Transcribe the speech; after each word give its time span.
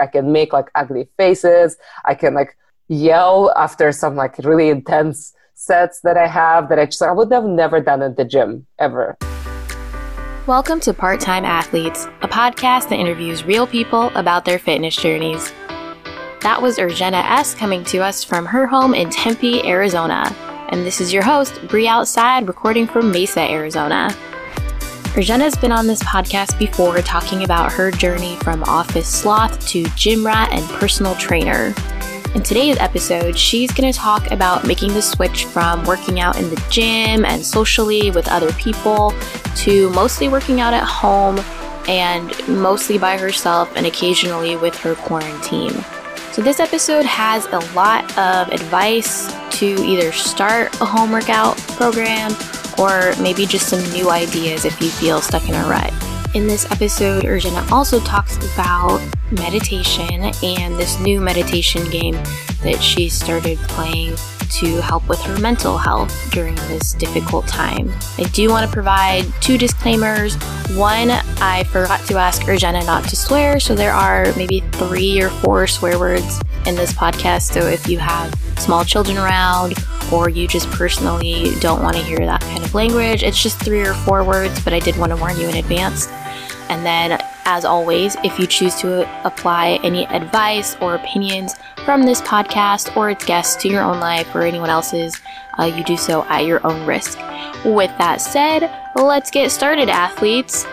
I 0.00 0.08
can 0.08 0.32
make 0.32 0.52
like 0.52 0.70
ugly 0.74 1.08
faces. 1.16 1.76
I 2.04 2.16
can 2.16 2.34
like 2.34 2.56
yell 2.88 3.52
after 3.56 3.92
some 3.92 4.16
like 4.16 4.36
really 4.38 4.68
intense 4.68 5.32
sets 5.54 6.00
that 6.00 6.16
I 6.16 6.26
have 6.26 6.68
that 6.68 6.80
I 6.80 6.86
just 6.86 7.00
I 7.00 7.12
would 7.12 7.30
have 7.30 7.44
never 7.44 7.80
done 7.80 8.02
at 8.02 8.16
the 8.16 8.24
gym 8.24 8.66
ever. 8.80 9.16
Welcome 10.48 10.80
to 10.80 10.92
Part 10.92 11.20
Time 11.20 11.44
Athletes, 11.44 12.06
a 12.22 12.28
podcast 12.28 12.88
that 12.88 12.98
interviews 12.98 13.44
real 13.44 13.68
people 13.68 14.10
about 14.16 14.44
their 14.44 14.58
fitness 14.58 14.96
journeys. 14.96 15.52
That 16.40 16.58
was 16.60 16.78
Urgena 16.78 17.22
S 17.30 17.54
coming 17.54 17.84
to 17.84 17.98
us 17.98 18.24
from 18.24 18.46
her 18.46 18.66
home 18.66 18.94
in 18.94 19.10
Tempe, 19.10 19.64
Arizona. 19.64 20.24
And 20.70 20.84
this 20.84 21.00
is 21.00 21.12
your 21.12 21.22
host, 21.22 21.60
Bree 21.68 21.86
Outside, 21.86 22.48
recording 22.48 22.88
from 22.88 23.12
Mesa, 23.12 23.48
Arizona. 23.48 24.12
Urgena's 25.16 25.54
been 25.54 25.70
on 25.70 25.86
this 25.86 26.02
podcast 26.02 26.58
before 26.58 26.98
talking 26.98 27.44
about 27.44 27.70
her 27.70 27.92
journey 27.92 28.34
from 28.38 28.64
office 28.64 29.06
sloth 29.06 29.64
to 29.68 29.84
gym 29.94 30.26
rat 30.26 30.52
and 30.52 30.68
personal 30.70 31.14
trainer. 31.14 31.72
In 32.34 32.42
today's 32.42 32.76
episode, 32.78 33.38
she's 33.38 33.70
going 33.72 33.92
to 33.92 33.96
talk 33.96 34.32
about 34.32 34.66
making 34.66 34.92
the 34.92 35.00
switch 35.00 35.44
from 35.44 35.84
working 35.84 36.18
out 36.18 36.36
in 36.36 36.50
the 36.50 36.60
gym 36.68 37.24
and 37.24 37.46
socially 37.46 38.10
with 38.10 38.26
other 38.26 38.52
people 38.54 39.14
to 39.58 39.88
mostly 39.90 40.28
working 40.28 40.60
out 40.60 40.74
at 40.74 40.82
home 40.82 41.38
and 41.86 42.36
mostly 42.48 42.98
by 42.98 43.16
herself 43.16 43.70
and 43.76 43.86
occasionally 43.86 44.56
with 44.56 44.76
her 44.78 44.96
quarantine. 44.96 45.84
So, 46.32 46.42
this 46.42 46.58
episode 46.58 47.04
has 47.04 47.46
a 47.46 47.60
lot 47.72 48.04
of 48.18 48.48
advice 48.48 49.32
to 49.58 49.66
either 49.66 50.10
start 50.10 50.74
a 50.80 50.84
home 50.84 51.12
workout 51.12 51.56
program 51.78 52.34
or 52.78 53.14
maybe 53.20 53.46
just 53.46 53.68
some 53.68 53.82
new 53.92 54.10
ideas 54.10 54.64
if 54.64 54.80
you 54.80 54.88
feel 54.88 55.20
stuck 55.20 55.48
in 55.48 55.54
a 55.54 55.68
rut. 55.68 55.92
In 56.34 56.48
this 56.48 56.68
episode, 56.72 57.24
Urgena 57.24 57.70
also 57.70 58.00
talks 58.00 58.36
about 58.54 59.00
meditation 59.30 60.32
and 60.42 60.76
this 60.76 60.98
new 60.98 61.20
meditation 61.20 61.88
game 61.90 62.14
that 62.64 62.80
she 62.82 63.08
started 63.08 63.56
playing 63.68 64.16
to 64.50 64.80
help 64.82 65.08
with 65.08 65.20
her 65.22 65.38
mental 65.38 65.78
health 65.78 66.12
during 66.32 66.54
this 66.54 66.92
difficult 66.94 67.46
time. 67.46 67.92
I 68.18 68.24
do 68.32 68.50
want 68.50 68.66
to 68.66 68.72
provide 68.72 69.24
two 69.40 69.58
disclaimers. 69.58 70.34
One, 70.76 71.10
I 71.40 71.64
forgot 71.70 72.04
to 72.08 72.16
ask 72.16 72.42
Urgena 72.42 72.84
not 72.84 73.04
to 73.08 73.16
swear, 73.16 73.60
so 73.60 73.74
there 73.74 73.92
are 73.92 74.32
maybe 74.36 74.60
three 74.72 75.20
or 75.22 75.30
four 75.30 75.66
swear 75.66 75.98
words 75.98 76.40
in 76.66 76.74
this 76.74 76.92
podcast. 76.92 77.52
So 77.52 77.66
if 77.66 77.88
you 77.88 77.98
have 77.98 78.34
small 78.58 78.84
children 78.84 79.18
around 79.18 79.74
or 80.14 80.28
you 80.28 80.46
just 80.46 80.70
personally 80.70 81.50
don't 81.58 81.82
want 81.82 81.96
to 81.96 82.02
hear 82.02 82.18
that 82.18 82.40
kind 82.42 82.62
of 82.62 82.72
language, 82.72 83.24
it's 83.24 83.42
just 83.42 83.60
three 83.60 83.80
or 83.80 83.94
four 83.94 84.22
words, 84.22 84.62
but 84.62 84.72
I 84.72 84.78
did 84.78 84.96
want 84.96 85.10
to 85.10 85.16
warn 85.16 85.36
you 85.36 85.48
in 85.48 85.56
advance. 85.56 86.06
And 86.68 86.86
then, 86.86 87.20
as 87.44 87.64
always, 87.64 88.16
if 88.22 88.38
you 88.38 88.46
choose 88.46 88.76
to 88.76 89.26
apply 89.26 89.80
any 89.82 90.06
advice 90.06 90.76
or 90.80 90.94
opinions 90.94 91.56
from 91.84 92.04
this 92.04 92.20
podcast 92.20 92.96
or 92.96 93.10
its 93.10 93.24
guests 93.24 93.60
to 93.62 93.68
your 93.68 93.82
own 93.82 93.98
life 93.98 94.32
or 94.36 94.42
anyone 94.42 94.70
else's, 94.70 95.20
uh, 95.58 95.64
you 95.64 95.82
do 95.82 95.96
so 95.96 96.22
at 96.24 96.44
your 96.44 96.64
own 96.64 96.86
risk. 96.86 97.18
With 97.64 97.90
that 97.98 98.20
said, 98.20 98.70
let's 98.94 99.32
get 99.32 99.50
started, 99.50 99.88
athletes. 99.88 100.64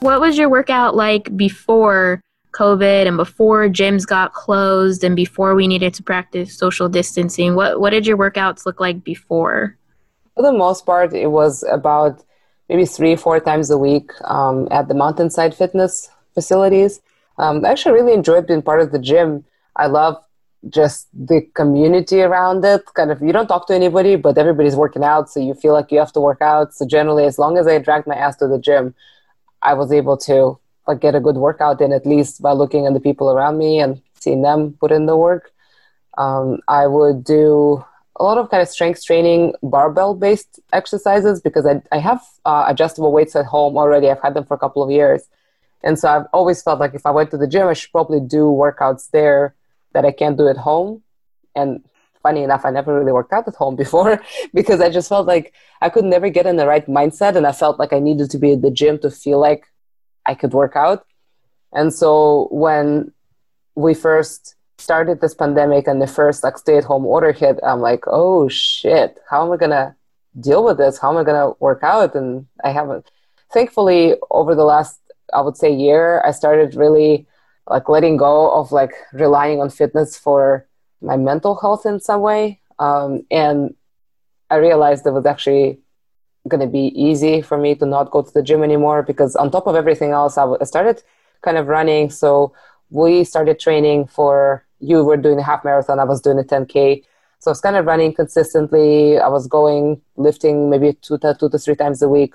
What 0.00 0.20
was 0.20 0.36
your 0.36 0.48
workout 0.48 0.96
like 0.96 1.34
before 1.36 2.20
COVID 2.58 3.06
and 3.06 3.16
before 3.16 3.68
gyms 3.68 4.04
got 4.06 4.32
closed 4.32 5.04
and 5.04 5.14
before 5.14 5.54
we 5.54 5.66
needed 5.68 5.94
to 5.94 6.02
practice 6.02 6.56
social 6.64 6.88
distancing? 6.88 7.54
What 7.54 7.80
what 7.80 7.90
did 7.90 8.06
your 8.06 8.18
workouts 8.24 8.66
look 8.66 8.80
like 8.80 9.04
before? 9.04 9.76
For 10.34 10.42
the 10.42 10.52
most 10.52 10.84
part, 10.84 11.14
it 11.14 11.30
was 11.40 11.64
about 11.78 12.14
maybe 12.68 12.84
three, 12.84 13.16
four 13.16 13.40
times 13.40 13.70
a 13.70 13.78
week 13.78 14.10
um, 14.24 14.68
at 14.70 14.88
the 14.88 14.94
Mountainside 14.94 15.54
Fitness 15.54 16.10
facilities. 16.34 17.00
Um, 17.38 17.64
I 17.64 17.70
actually 17.70 17.94
really 17.98 18.12
enjoyed 18.12 18.46
being 18.46 18.62
part 18.62 18.80
of 18.80 18.92
the 18.92 18.98
gym. 18.98 19.44
I 19.76 19.86
love 19.86 20.16
just 20.68 21.08
the 21.14 21.40
community 21.54 22.20
around 22.20 22.64
it. 22.64 22.82
Kind 22.94 23.10
of, 23.12 23.22
you 23.22 23.32
don't 23.32 23.46
talk 23.46 23.66
to 23.68 23.74
anybody, 23.74 24.16
but 24.16 24.36
everybody's 24.36 24.76
working 24.76 25.04
out, 25.04 25.30
so 25.30 25.38
you 25.40 25.54
feel 25.54 25.72
like 25.72 25.92
you 25.92 25.98
have 25.98 26.12
to 26.12 26.20
work 26.20 26.42
out. 26.42 26.74
So 26.74 26.86
generally, 26.86 27.24
as 27.24 27.38
long 27.38 27.58
as 27.58 27.66
I 27.66 27.78
dragged 27.78 28.06
my 28.06 28.16
ass 28.16 28.36
to 28.38 28.48
the 28.48 28.58
gym, 28.58 28.94
I 29.62 29.74
was 29.74 29.92
able 29.92 30.16
to 30.28 30.58
like 30.88 31.00
get 31.00 31.14
a 31.14 31.20
good 31.20 31.36
workout 31.36 31.80
in 31.80 31.92
at 31.92 32.06
least 32.06 32.40
by 32.40 32.52
looking 32.52 32.86
at 32.86 32.94
the 32.94 33.00
people 33.00 33.30
around 33.30 33.58
me 33.58 33.78
and 33.78 34.00
seeing 34.14 34.42
them 34.42 34.72
put 34.80 34.90
in 34.90 35.06
the 35.06 35.16
work. 35.16 35.52
Um, 36.16 36.58
I 36.66 36.86
would 36.86 37.22
do 37.22 37.84
a 38.16 38.24
lot 38.24 38.38
of 38.38 38.50
kind 38.50 38.62
of 38.62 38.68
strength 38.68 39.04
training, 39.04 39.54
barbell 39.62 40.14
based 40.14 40.58
exercises 40.72 41.40
because 41.40 41.66
I, 41.66 41.82
I 41.92 41.98
have 41.98 42.20
uh, 42.44 42.64
adjustable 42.66 43.12
weights 43.12 43.36
at 43.36 43.46
home 43.46 43.76
already. 43.76 44.10
I've 44.10 44.22
had 44.22 44.34
them 44.34 44.44
for 44.44 44.54
a 44.54 44.58
couple 44.58 44.82
of 44.82 44.90
years. 44.90 45.22
And 45.84 45.96
so 45.96 46.08
I've 46.08 46.26
always 46.32 46.60
felt 46.60 46.80
like 46.80 46.94
if 46.94 47.06
I 47.06 47.10
went 47.12 47.30
to 47.30 47.36
the 47.36 47.46
gym, 47.46 47.68
I 47.68 47.74
should 47.74 47.92
probably 47.92 48.18
do 48.18 48.44
workouts 48.46 49.10
there 49.10 49.54
that 49.92 50.04
I 50.04 50.10
can't 50.10 50.36
do 50.36 50.48
at 50.48 50.56
home. 50.56 51.02
And 51.54 51.84
funny 52.22 52.42
enough, 52.42 52.64
I 52.64 52.70
never 52.70 52.98
really 52.98 53.12
worked 53.12 53.32
out 53.32 53.46
at 53.46 53.54
home 53.54 53.76
before 53.84 54.20
because 54.52 54.80
I 54.80 54.90
just 54.90 55.08
felt 55.08 55.26
like 55.26 55.52
I 55.80 55.88
could 55.90 56.04
never 56.04 56.28
get 56.30 56.46
in 56.46 56.56
the 56.56 56.66
right 56.66 56.86
mindset. 56.86 57.36
And 57.36 57.46
I 57.46 57.52
felt 57.52 57.78
like 57.78 57.92
I 57.92 58.00
needed 58.00 58.30
to 58.30 58.38
be 58.38 58.52
at 58.54 58.62
the 58.62 58.70
gym 58.70 58.98
to 59.00 59.10
feel 59.10 59.38
like 59.38 59.68
I 60.28 60.34
could 60.34 60.52
work 60.52 60.76
out. 60.76 61.04
And 61.72 61.92
so 61.92 62.48
when 62.50 63.12
we 63.74 63.94
first 63.94 64.54
started 64.78 65.20
this 65.20 65.34
pandemic 65.34 65.88
and 65.88 66.00
the 66.00 66.06
first 66.06 66.44
like 66.44 66.56
stay 66.58 66.76
at 66.76 66.84
home 66.84 67.04
order 67.04 67.32
hit, 67.32 67.58
I'm 67.66 67.80
like, 67.80 68.04
oh 68.06 68.48
shit, 68.48 69.18
how 69.28 69.44
am 69.44 69.52
I 69.52 69.56
gonna 69.56 69.96
deal 70.38 70.62
with 70.64 70.78
this? 70.78 70.98
How 70.98 71.10
am 71.10 71.16
I 71.16 71.24
gonna 71.24 71.52
work 71.58 71.82
out? 71.82 72.14
And 72.14 72.46
I 72.62 72.70
haven't. 72.70 73.10
Thankfully, 73.50 74.14
over 74.30 74.54
the 74.54 74.64
last 74.64 75.00
I 75.32 75.40
would 75.40 75.56
say 75.56 75.72
year, 75.72 76.22
I 76.24 76.30
started 76.30 76.74
really 76.74 77.26
like 77.68 77.88
letting 77.88 78.16
go 78.16 78.50
of 78.50 78.72
like 78.72 78.92
relying 79.12 79.60
on 79.60 79.70
fitness 79.70 80.16
for 80.16 80.66
my 81.00 81.16
mental 81.16 81.54
health 81.54 81.84
in 81.84 82.00
some 82.00 82.20
way. 82.20 82.60
Um, 82.78 83.26
and 83.30 83.74
I 84.50 84.56
realized 84.56 85.06
it 85.06 85.10
was 85.10 85.26
actually 85.26 85.80
going 86.46 86.60
to 86.60 86.66
be 86.66 86.92
easy 86.94 87.42
for 87.42 87.58
me 87.58 87.74
to 87.74 87.86
not 87.86 88.10
go 88.10 88.22
to 88.22 88.32
the 88.32 88.42
gym 88.42 88.62
anymore 88.62 89.02
because 89.02 89.34
on 89.36 89.50
top 89.50 89.66
of 89.66 89.74
everything 89.74 90.12
else, 90.12 90.38
I, 90.38 90.46
started 90.64 91.02
kind 91.42 91.56
of 91.56 91.66
running. 91.66 92.10
So 92.10 92.52
we 92.90 93.24
started 93.24 93.58
training 93.58 94.06
for 94.06 94.64
you 94.80 95.04
were 95.04 95.16
doing 95.16 95.38
a 95.38 95.42
half 95.42 95.64
marathon, 95.64 95.98
I 95.98 96.04
was 96.04 96.20
doing 96.20 96.38
a 96.38 96.44
10K. 96.44 97.02
So 97.40 97.50
I 97.50 97.52
was 97.52 97.60
kind 97.60 97.76
of 97.76 97.86
running 97.86 98.14
consistently. 98.14 99.18
I 99.18 99.28
was 99.28 99.46
going, 99.46 100.00
lifting 100.16 100.70
maybe 100.70 100.94
two 100.94 101.18
to, 101.18 101.36
two 101.38 101.48
to 101.48 101.58
three 101.58 101.76
times 101.76 102.02
a 102.02 102.08
week. 102.08 102.34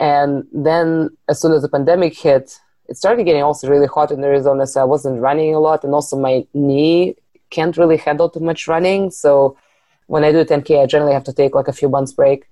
And 0.00 0.44
then 0.52 1.10
as 1.28 1.40
soon 1.40 1.52
as 1.52 1.62
the 1.62 1.68
pandemic 1.68 2.16
hit, 2.16 2.58
it 2.88 2.96
started 2.96 3.24
getting 3.24 3.42
also 3.42 3.68
really 3.68 3.86
hot 3.86 4.10
in 4.10 4.24
Arizona. 4.24 4.66
So 4.66 4.80
I 4.80 4.84
wasn't 4.84 5.20
running 5.20 5.54
a 5.54 5.60
lot. 5.60 5.84
And 5.84 5.92
also 5.92 6.18
my 6.18 6.46
knee 6.54 7.16
can't 7.50 7.76
really 7.76 7.98
handle 7.98 8.30
too 8.30 8.40
much 8.40 8.66
running. 8.66 9.10
So 9.10 9.58
when 10.06 10.24
I 10.24 10.32
do 10.32 10.44
10K, 10.44 10.82
I 10.82 10.86
generally 10.86 11.12
have 11.12 11.24
to 11.24 11.32
take 11.32 11.54
like 11.54 11.68
a 11.68 11.72
few 11.72 11.88
months 11.88 12.12
break. 12.12 12.48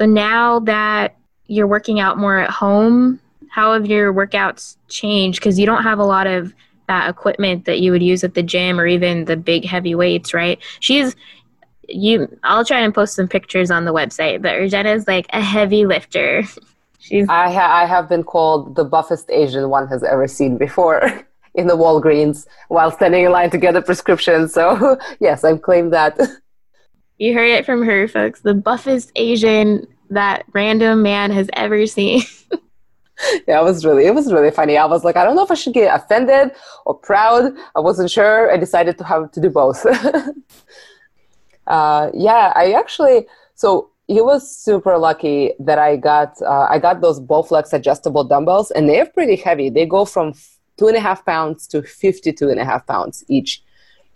So 0.00 0.06
now 0.06 0.60
that 0.60 1.18
you're 1.46 1.66
working 1.66 2.00
out 2.00 2.16
more 2.16 2.38
at 2.38 2.48
home, 2.48 3.20
how 3.50 3.74
have 3.74 3.84
your 3.84 4.14
workouts 4.14 4.78
changed? 4.88 5.40
Because 5.40 5.58
you 5.58 5.66
don't 5.66 5.82
have 5.82 5.98
a 5.98 6.04
lot 6.04 6.26
of 6.26 6.54
that 6.88 7.10
equipment 7.10 7.66
that 7.66 7.80
you 7.80 7.92
would 7.92 8.02
use 8.02 8.24
at 8.24 8.32
the 8.32 8.42
gym 8.42 8.80
or 8.80 8.86
even 8.86 9.26
the 9.26 9.36
big 9.36 9.66
heavy 9.66 9.94
weights, 9.94 10.32
right? 10.32 10.58
She's 10.80 11.14
you 11.86 12.34
I'll 12.44 12.64
try 12.64 12.80
and 12.80 12.94
post 12.94 13.14
some 13.14 13.28
pictures 13.28 13.70
on 13.70 13.84
the 13.84 13.92
website, 13.92 14.40
but 14.40 14.52
Urgena 14.52 14.96
is 14.96 15.06
like 15.06 15.26
a 15.34 15.42
heavy 15.42 15.84
lifter. 15.84 16.44
She's 16.98 17.28
I 17.28 17.52
ha- 17.52 17.82
I 17.82 17.84
have 17.84 18.08
been 18.08 18.24
called 18.24 18.76
the 18.76 18.84
buffest 18.84 19.28
Asian 19.30 19.68
one 19.68 19.86
has 19.88 20.02
ever 20.02 20.26
seen 20.28 20.56
before 20.56 21.26
in 21.54 21.66
the 21.66 21.76
Walgreens 21.76 22.46
while 22.68 22.90
standing 22.90 23.26
in 23.26 23.32
line 23.32 23.50
to 23.50 23.58
get 23.58 23.76
a 23.76 23.82
prescription. 23.82 24.48
So 24.48 24.96
yes, 25.20 25.44
I've 25.44 25.60
claimed 25.60 25.92
that. 25.92 26.18
You 27.20 27.34
heard 27.34 27.50
it 27.50 27.66
from 27.66 27.82
her, 27.82 28.08
folks. 28.08 28.40
The 28.40 28.54
buffest 28.54 29.12
Asian 29.14 29.86
that 30.08 30.46
random 30.54 31.02
man 31.02 31.30
has 31.32 31.50
ever 31.52 31.86
seen. 31.86 32.22
yeah, 33.46 33.60
it 33.60 33.62
was 33.62 33.84
really 33.84 34.06
it 34.06 34.14
was 34.14 34.32
really 34.32 34.50
funny. 34.50 34.78
I 34.78 34.86
was 34.86 35.04
like, 35.04 35.18
I 35.18 35.24
don't 35.24 35.36
know 35.36 35.44
if 35.44 35.50
I 35.50 35.54
should 35.54 35.74
get 35.74 35.94
offended 35.94 36.52
or 36.86 36.94
proud. 36.94 37.52
I 37.76 37.80
wasn't 37.80 38.10
sure. 38.10 38.50
I 38.50 38.56
decided 38.56 38.96
to 38.96 39.04
have 39.04 39.30
to 39.32 39.40
do 39.40 39.50
both. 39.50 39.84
uh, 41.66 42.10
yeah, 42.14 42.54
I 42.56 42.72
actually 42.72 43.26
so 43.54 43.90
he 44.06 44.22
was 44.22 44.56
super 44.56 44.96
lucky 44.96 45.52
that 45.60 45.78
I 45.78 45.96
got 45.96 46.40
uh, 46.40 46.68
I 46.70 46.78
got 46.78 47.02
those 47.02 47.20
Bowflex 47.20 47.74
adjustable 47.74 48.24
dumbbells, 48.24 48.70
and 48.70 48.88
they're 48.88 49.04
pretty 49.04 49.36
heavy. 49.36 49.68
They 49.68 49.84
go 49.84 50.06
from 50.06 50.32
two 50.78 50.88
and 50.88 50.96
a 50.96 51.00
half 51.00 51.26
pounds 51.26 51.66
to 51.66 51.82
52 51.82 52.48
and 52.48 52.58
a 52.58 52.64
half 52.64 52.86
pounds 52.86 53.24
each. 53.28 53.62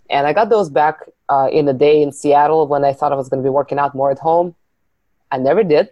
And 0.09 0.27
I 0.27 0.33
got 0.33 0.49
those 0.49 0.69
back 0.69 0.99
uh, 1.29 1.49
in 1.51 1.67
a 1.67 1.73
day 1.73 2.01
in 2.01 2.11
Seattle 2.11 2.67
when 2.67 2.85
I 2.85 2.93
thought 2.93 3.11
I 3.11 3.15
was 3.15 3.29
going 3.29 3.41
to 3.41 3.47
be 3.47 3.51
working 3.51 3.79
out 3.79 3.95
more 3.95 4.11
at 4.11 4.19
home. 4.19 4.55
I 5.31 5.37
never 5.37 5.63
did. 5.63 5.89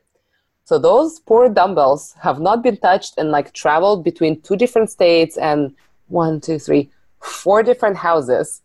So 0.66 0.80
those 0.80 1.20
poor 1.20 1.50
dumbbells 1.50 2.16
have 2.22 2.40
not 2.40 2.64
been 2.64 2.78
touched 2.78 3.18
and 3.18 3.32
like 3.32 3.54
traveled 3.54 4.04
between 4.04 4.40
two 4.42 4.56
different 4.56 4.90
states 4.90 5.38
and 5.38 5.76
one, 6.08 6.40
two, 6.40 6.60
three, 6.60 6.90
four 7.22 7.64
different 7.64 7.98
houses. 7.98 8.62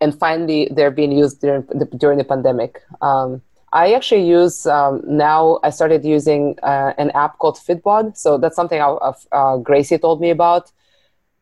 And 0.00 0.18
finally, 0.18 0.68
they're 0.72 0.90
being 0.90 1.12
used 1.12 1.40
during 1.40 1.62
the, 1.66 1.84
during 1.84 2.16
the 2.18 2.24
pandemic. 2.24 2.80
Um, 3.02 3.42
I 3.72 3.92
actually 3.92 4.26
use 4.26 4.66
um, 4.66 5.02
now. 5.06 5.60
I 5.62 5.70
started 5.70 6.04
using 6.04 6.58
uh, 6.62 6.94
an 6.96 7.10
app 7.10 7.38
called 7.38 7.58
Fitbod. 7.58 8.16
So 8.16 8.38
that's 8.38 8.56
something 8.56 8.80
I, 8.80 8.96
uh, 9.32 9.58
Gracie 9.58 9.98
told 9.98 10.20
me 10.20 10.30
about. 10.30 10.72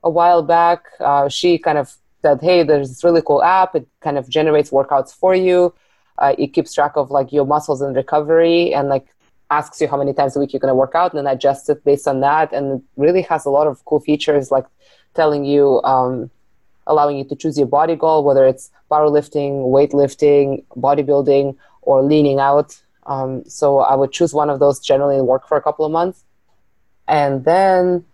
a 0.04 0.10
while 0.10 0.42
back. 0.42 0.84
Uh, 1.00 1.28
she 1.28 1.58
kind 1.58 1.78
of 1.78 1.96
said, 2.28 2.40
"Hey, 2.42 2.62
there's 2.62 2.88
this 2.88 3.04
really 3.04 3.22
cool 3.22 3.42
app. 3.42 3.74
It 3.74 3.86
kind 4.00 4.18
of 4.18 4.28
generates 4.28 4.70
workouts 4.70 5.14
for 5.14 5.34
you. 5.34 5.74
Uh, 6.18 6.34
it 6.38 6.48
keeps 6.54 6.74
track 6.74 6.94
of 6.96 7.10
like 7.10 7.32
your 7.32 7.46
muscles 7.46 7.80
and 7.80 7.94
recovery, 7.96 8.74
and 8.74 8.88
like 8.88 9.06
asks 9.50 9.80
you 9.80 9.88
how 9.88 9.96
many 9.96 10.12
times 10.12 10.36
a 10.36 10.40
week 10.40 10.52
you're 10.52 10.60
going 10.60 10.76
to 10.76 10.82
work 10.84 10.94
out, 10.94 11.12
and 11.12 11.18
then 11.18 11.32
adjusts 11.34 11.68
it 11.68 11.84
based 11.84 12.06
on 12.12 12.20
that. 12.20 12.52
And 12.52 12.64
it 12.76 12.82
really 12.96 13.22
has 13.22 13.46
a 13.46 13.50
lot 13.50 13.66
of 13.66 13.84
cool 13.84 14.00
features, 14.00 14.50
like 14.50 14.66
telling 15.14 15.44
you, 15.44 15.80
um, 15.92 16.30
allowing 16.86 17.16
you 17.18 17.24
to 17.24 17.36
choose 17.36 17.56
your 17.56 17.66
body 17.66 17.96
goal, 17.96 18.24
whether 18.24 18.44
it's 18.46 18.70
powerlifting, 18.90 19.52
weightlifting, 19.76 20.64
bodybuilding, 20.76 21.56
or 21.82 22.02
leaning 22.02 22.38
out. 22.40 22.70
Um, 23.06 23.42
so 23.46 23.78
I 23.78 23.94
would 23.94 24.12
choose 24.12 24.34
one 24.34 24.50
of 24.50 24.58
those 24.60 24.80
generally 24.80 25.16
and 25.16 25.26
work 25.26 25.48
for 25.48 25.56
a 25.56 25.62
couple 25.62 25.84
of 25.86 25.92
months. 25.92 26.24
And 27.06 27.44
then 27.44 28.04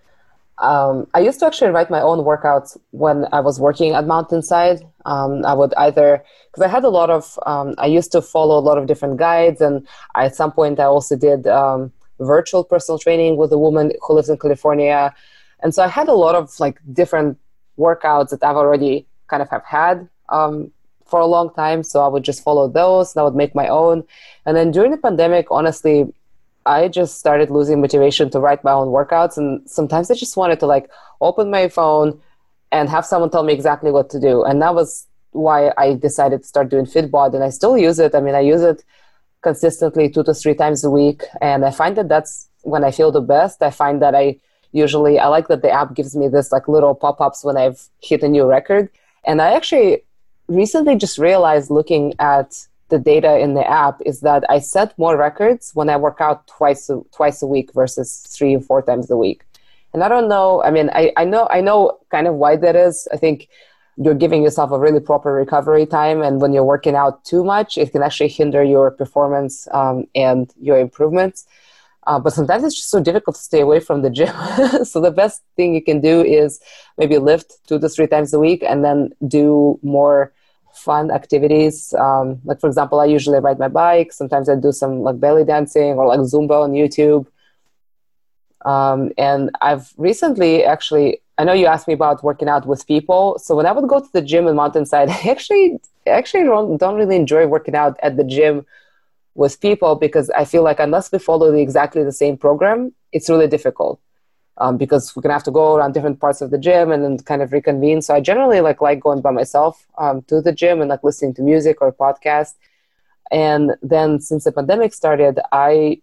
um, 0.59 1.07
I 1.15 1.21
used 1.21 1.41
to 1.41 1.47
actually 1.47 1.71
write 1.71 1.91
my 1.91 2.01
own 2.01 2.21
workouts 2.21 2.77
when 2.91 3.27
I 3.33 3.41
was 3.41 3.59
working 3.59 3.93
at 3.95 4.07
Mountainside. 4.07 4.83
Um, 5.05 5.45
I 5.45 5.53
would 5.53 5.75
either, 5.75 6.25
because 6.47 6.63
I 6.63 6.69
had 6.69 6.85
a 6.85 6.89
lot 6.89 7.11
of, 7.11 7.39
um, 7.47 7.75
I 7.79 7.87
used 7.87 8.13
to 8.13 8.23
follow 8.23 8.59
a 8.59 8.61
lot 8.61 8.79
of 8.79 8.87
different 8.87 9.17
guides, 9.17 9.61
and 9.61 9.87
I, 10.15 10.27
at 10.27 10.37
some 10.37 10.53
point 10.53 10.79
I 10.79 10.85
also 10.85 11.17
did 11.17 11.47
um, 11.47 11.93
virtual 12.21 12.65
personal 12.65 12.99
training 12.99 13.37
with 13.37 13.53
a 13.53 13.59
woman 13.59 13.93
who 14.03 14.15
lives 14.15 14.29
in 14.29 14.39
California. 14.39 15.15
And 15.61 15.75
so 15.75 15.83
I 15.83 15.89
had 15.89 16.09
a 16.09 16.15
lot 16.15 16.35
of 16.35 16.59
like 16.61 16.79
different 16.93 17.39
workouts 17.79 18.31
that 18.31 18.45
I've 18.45 18.57
already 18.57 19.07
kind 19.27 19.43
of 19.43 19.51
have 19.51 19.65
had 19.65 20.09
um, 20.29 20.71
for 21.07 21.21
a 21.21 21.27
long 21.27 21.53
time. 21.55 21.83
So 21.83 22.05
I 22.05 22.09
would 22.09 22.23
just 22.23 22.43
follow 22.43 22.69
those 22.69 23.15
and 23.15 23.21
I 23.21 23.25
would 23.25 23.35
make 23.35 23.55
my 23.55 23.69
own. 23.69 24.05
And 24.47 24.57
then 24.57 24.71
during 24.71 24.91
the 24.91 24.99
pandemic, 24.99 25.47
honestly, 25.51 26.13
I 26.67 26.89
just 26.89 27.19
started 27.19 27.51
losing 27.51 27.81
motivation 27.81 28.31
to 28.31 28.41
write 28.41 28.65
my 28.65 28.73
own 28.73 28.89
workouts. 28.89 29.37
And 29.37 29.69
sometimes 29.69 30.11
I 30.11 30.15
just 30.15 30.37
wanted 30.37 30.61
to 30.61 30.67
like 30.67 30.91
open 31.21 31.51
my 31.51 31.69
phone 31.69 32.21
and 32.73 32.89
have 32.89 33.07
someone 33.07 33.31
tell 33.31 33.43
me 33.43 33.53
exactly 33.53 33.91
what 33.91 34.11
to 34.11 34.21
do. 34.21 34.43
And 34.45 34.61
that 34.63 34.75
was 34.75 35.07
why 35.33 35.73
I 35.77 35.95
decided 35.95 36.43
to 36.43 36.47
start 36.47 36.69
doing 36.69 36.87
Fitbod. 36.87 37.35
And 37.35 37.45
I 37.45 37.51
still 37.51 37.77
use 37.77 37.99
it. 37.99 38.15
I 38.15 38.21
mean, 38.21 38.35
I 38.35 38.41
use 38.41 38.63
it 38.63 38.85
consistently 39.43 40.09
two 40.09 40.25
to 40.25 40.35
three 40.35 40.55
times 40.55 40.85
a 40.85 40.91
week. 40.91 41.23
And 41.41 41.65
I 41.65 41.71
find 41.71 41.97
that 41.97 42.09
that's 42.09 42.49
when 42.63 42.83
I 42.83 42.91
feel 42.91 43.13
the 43.13 43.21
best. 43.21 43.63
I 43.63 43.71
find 43.71 44.01
that 44.01 44.15
I 44.15 44.41
usually, 44.73 45.19
I 45.19 45.29
like 45.29 45.49
that 45.49 45.63
the 45.63 45.71
app 45.71 45.95
gives 45.95 46.17
me 46.17 46.29
this 46.29 46.51
like 46.51 46.67
little 46.67 46.95
pop 46.95 47.21
ups 47.21 47.45
when 47.45 47.57
I've 47.57 47.89
hit 48.03 48.23
a 48.23 48.29
new 48.29 48.47
record. 48.47 48.89
And 49.25 49.41
I 49.41 49.55
actually 49.55 50.03
recently 50.49 50.97
just 50.97 51.19
realized 51.19 51.71
looking 51.71 52.15
at 52.19 52.67
the 52.89 52.99
data 52.99 53.39
in 53.39 53.55
the 53.55 53.69
app 53.69 54.01
is 54.05 54.21
that 54.21 54.45
I 54.49 54.59
set 54.59 54.97
more 54.99 55.17
records 55.17 55.73
when 55.75 55.89
I 55.89 55.97
work 55.97 56.21
out 56.21 56.47
twice 56.47 56.91
a, 56.91 57.01
twice 57.13 57.43
a 57.43 57.47
week 57.47 57.73
versus 57.73 58.21
three 58.29 58.55
or 58.55 58.61
four 58.61 58.83
times 58.83 59.11
a 59.11 59.17
week. 59.17 59.45
And 59.93 60.03
I 60.03 60.09
don't 60.09 60.29
know. 60.29 60.63
I 60.63 60.71
mean, 60.71 60.91
I, 60.93 61.13
I 61.17 61.25
know 61.25 61.49
I 61.51 61.61
know 61.61 61.99
kind 62.11 62.27
of 62.27 62.35
why 62.35 62.57
that 62.57 62.77
is. 62.77 63.09
I 63.13 63.17
think 63.17 63.49
you're 63.97 64.15
giving 64.15 64.43
yourself 64.43 64.73
a 64.73 64.79
really 64.79 65.01
proper 65.01 65.33
recovery 65.33 65.87
time, 65.87 66.21
and 66.21 66.41
when 66.41 66.53
you're 66.53 66.65
working 66.65 66.97
out 66.97 67.25
too 67.25 67.45
much, 67.45 67.79
it 67.79 67.93
can 67.93 68.03
actually 68.03 68.29
hinder 68.29 68.63
your 68.65 68.91
performance 68.91 69.69
um, 69.71 70.07
and 70.15 70.53
your 70.61 70.79
improvements. 70.79 71.47
Uh, 72.07 72.19
but 72.19 72.33
sometimes 72.33 72.65
it's 72.65 72.75
just 72.75 72.91
so 72.91 73.01
difficult 73.01 73.37
to 73.37 73.43
stay 73.43 73.61
away 73.61 73.81
from 73.81 74.03
the 74.03 74.11
gym. 74.11 74.35
so 74.85 75.01
the 75.01 75.11
best 75.11 75.43
thing 75.57 75.75
you 75.75 75.83
can 75.83 76.01
do 76.01 76.23
is 76.23 76.61
maybe 76.99 77.17
lift 77.17 77.57
two 77.67 77.79
to 77.79 77.89
three 77.89 78.07
times 78.07 78.35
a 78.35 78.41
week, 78.41 78.63
and 78.67 78.85
then 78.85 79.11
do 79.29 79.79
more 79.83 80.33
fun 80.75 81.11
activities. 81.11 81.95
Um, 81.95 82.41
like 82.45 82.61
for 82.61 82.67
example, 82.67 83.01
I 83.01 83.07
usually 83.07 83.39
ride 83.39 83.59
my 83.59 83.69
bike. 83.69 84.13
Sometimes 84.13 84.49
I 84.49 84.57
do 84.57 84.73
some 84.73 85.03
like 85.03 85.21
belly 85.21 85.45
dancing 85.45 85.95
or 85.95 86.07
like 86.07 86.21
Zumba 86.21 86.63
on 86.63 86.73
YouTube. 86.73 87.27
Um, 88.65 89.13
and 89.19 89.51
I've 89.61 89.93
recently 89.97 90.65
actually, 90.65 91.21
I 91.39 91.45
know 91.45 91.53
you 91.53 91.67
asked 91.67 91.87
me 91.87 91.95
about 91.95 92.25
working 92.25 92.49
out 92.49 92.67
with 92.67 92.87
people. 92.87 93.39
So 93.39 93.55
when 93.55 93.67
I 93.67 93.73
would 93.73 93.89
go 93.89 94.01
to 94.01 94.13
the 94.13 94.23
gym 94.23 94.47
in 94.47 94.57
Mountainside, 94.57 95.09
I 95.19 95.31
actually 95.31 95.79
actually 96.07 96.45
don't, 96.45 96.77
don't 96.77 96.97
really 96.97 97.17
enjoy 97.17 97.47
working 97.47 97.75
out 97.75 97.99
at 98.03 98.17
the 98.17 98.25
gym 98.25 98.67
with 99.35 99.61
people 99.61 99.97
because 99.97 100.31
I 100.31 100.45
feel 100.45 100.63
like 100.63 100.79
unless 100.81 101.11
we 101.11 101.19
follow 101.19 101.51
the, 101.51 101.61
exactly 101.61 102.05
the 102.05 102.13
same 102.13 102.37
program, 102.37 102.93
it's 103.13 103.29
really 103.29 103.49
difficult 103.49 104.01
um, 104.59 104.77
because 104.77 105.15
we're 105.15 105.23
gonna 105.23 105.35
have 105.35 105.45
to 105.45 105.51
go 105.51 105.75
around 105.75 105.93
different 105.93 106.21
parts 106.21 106.41
of 106.41 106.51
the 106.51 106.59
gym 106.59 106.93
and 106.93 107.03
then 107.03 107.19
kind 107.19 107.43
of 107.43 107.53
reconvene. 107.53 108.03
So 108.03 108.15
I 108.15 108.21
generally 108.21 108.61
like 108.61 108.81
like 108.81 109.01
going 109.01 109.21
by 109.21 109.31
myself 109.31 109.87
um, 109.99 110.23
to 110.23 110.41
the 110.41 110.53
gym 110.53 110.81
and 110.81 110.89
like 110.89 111.03
listening 111.03 111.35
to 111.35 111.43
music 111.43 111.79
or 111.81 111.93
podcast. 111.93 112.55
And 113.31 113.73
then 113.83 114.21
since 114.21 114.45
the 114.45 114.53
pandemic 114.53 114.95
started, 114.95 115.41
I 115.53 116.01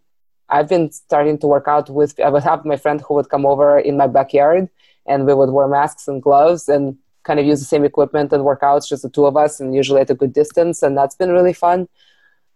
I've 0.49 0.67
been 0.67 0.91
starting 0.91 1.37
to 1.39 1.47
work 1.47 1.67
out 1.67 1.89
with. 1.89 2.19
I 2.19 2.29
would 2.29 2.43
have 2.43 2.65
my 2.65 2.75
friend 2.75 3.01
who 3.01 3.13
would 3.15 3.29
come 3.29 3.45
over 3.45 3.79
in 3.79 3.95
my 3.95 4.07
backyard, 4.07 4.69
and 5.05 5.25
we 5.25 5.33
would 5.33 5.51
wear 5.51 5.67
masks 5.67 6.07
and 6.07 6.21
gloves 6.21 6.67
and 6.67 6.97
kind 7.23 7.39
of 7.39 7.45
use 7.45 7.59
the 7.59 7.65
same 7.65 7.85
equipment 7.85 8.33
and 8.33 8.43
work 8.43 8.61
out, 8.63 8.85
just 8.85 9.03
the 9.03 9.09
two 9.09 9.25
of 9.25 9.37
us, 9.37 9.59
and 9.59 9.73
usually 9.73 10.01
at 10.01 10.09
a 10.09 10.15
good 10.15 10.33
distance. 10.33 10.83
And 10.83 10.97
that's 10.97 11.15
been 11.15 11.31
really 11.31 11.53
fun. 11.53 11.87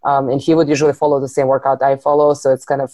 Um, 0.04 0.30
and 0.30 0.42
he 0.42 0.54
would 0.54 0.68
usually 0.68 0.94
follow 0.94 1.20
the 1.20 1.30
same 1.30 1.48
workout 1.48 1.82
I 1.82 1.96
follow, 1.96 2.34
so 2.34 2.52
it's 2.52 2.66
kind 2.66 2.82
of 2.82 2.94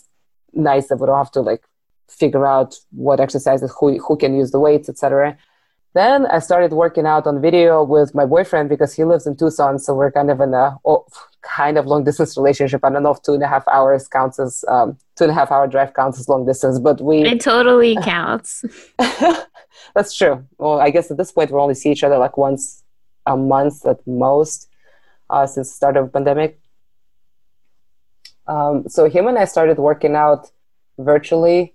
nice 0.53 0.87
that 0.87 0.97
we 0.97 1.07
don't 1.07 1.17
have 1.17 1.31
to 1.31 1.41
like 1.41 1.63
figure 2.11 2.45
out 2.45 2.75
what 2.91 3.19
exercises, 3.19 3.73
who, 3.79 3.97
who 3.99 4.17
can 4.17 4.35
use 4.35 4.51
the 4.51 4.59
weights, 4.59 4.89
etc. 4.89 5.37
Then 5.93 6.25
I 6.27 6.39
started 6.39 6.71
working 6.71 7.05
out 7.05 7.27
on 7.27 7.41
video 7.41 7.83
with 7.83 8.15
my 8.15 8.25
boyfriend 8.25 8.69
because 8.69 8.93
he 8.93 9.03
lives 9.03 9.27
in 9.27 9.35
Tucson, 9.35 9.77
so 9.77 9.93
we're 9.93 10.11
kind 10.11 10.31
of 10.31 10.39
in 10.39 10.53
a 10.53 10.77
oh, 10.85 11.05
kind 11.41 11.77
of 11.77 11.85
long 11.85 12.05
distance 12.05 12.37
relationship. 12.37 12.85
I 12.85 12.89
don't 12.89 13.03
know 13.03 13.11
if 13.11 13.21
two 13.23 13.33
and 13.33 13.43
a 13.43 13.47
half 13.47 13.67
hours 13.67 14.07
counts 14.07 14.39
as 14.39 14.63
um, 14.69 14.97
two 15.17 15.25
and 15.25 15.31
a 15.31 15.33
half 15.33 15.51
hour 15.51 15.67
drive 15.67 15.93
counts 15.93 16.17
as 16.19 16.29
long 16.29 16.45
distance, 16.45 16.79
but 16.79 17.01
we 17.01 17.23
it 17.23 17.41
totally 17.41 17.97
counts. 18.03 18.63
That's 19.95 20.13
true. 20.15 20.45
Well, 20.57 20.79
I 20.79 20.91
guess 20.91 21.11
at 21.11 21.17
this 21.17 21.31
point 21.31 21.51
we 21.51 21.59
only 21.59 21.75
see 21.75 21.91
each 21.91 22.03
other 22.03 22.17
like 22.17 22.37
once 22.37 22.83
a 23.25 23.35
month 23.35 23.85
at 23.85 24.05
most 24.07 24.69
uh, 25.29 25.45
since 25.45 25.69
the 25.69 25.75
start 25.75 25.97
of 25.97 26.05
the 26.05 26.11
pandemic. 26.11 26.59
Um, 28.47 28.87
so 28.87 29.09
him 29.09 29.27
and 29.27 29.37
I 29.37 29.45
started 29.45 29.77
working 29.77 30.15
out 30.15 30.51
virtually 30.97 31.73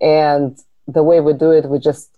and 0.00 0.58
the 0.86 1.02
way 1.02 1.20
we 1.20 1.32
do 1.32 1.50
it 1.50 1.64
we 1.68 1.78
just 1.78 2.10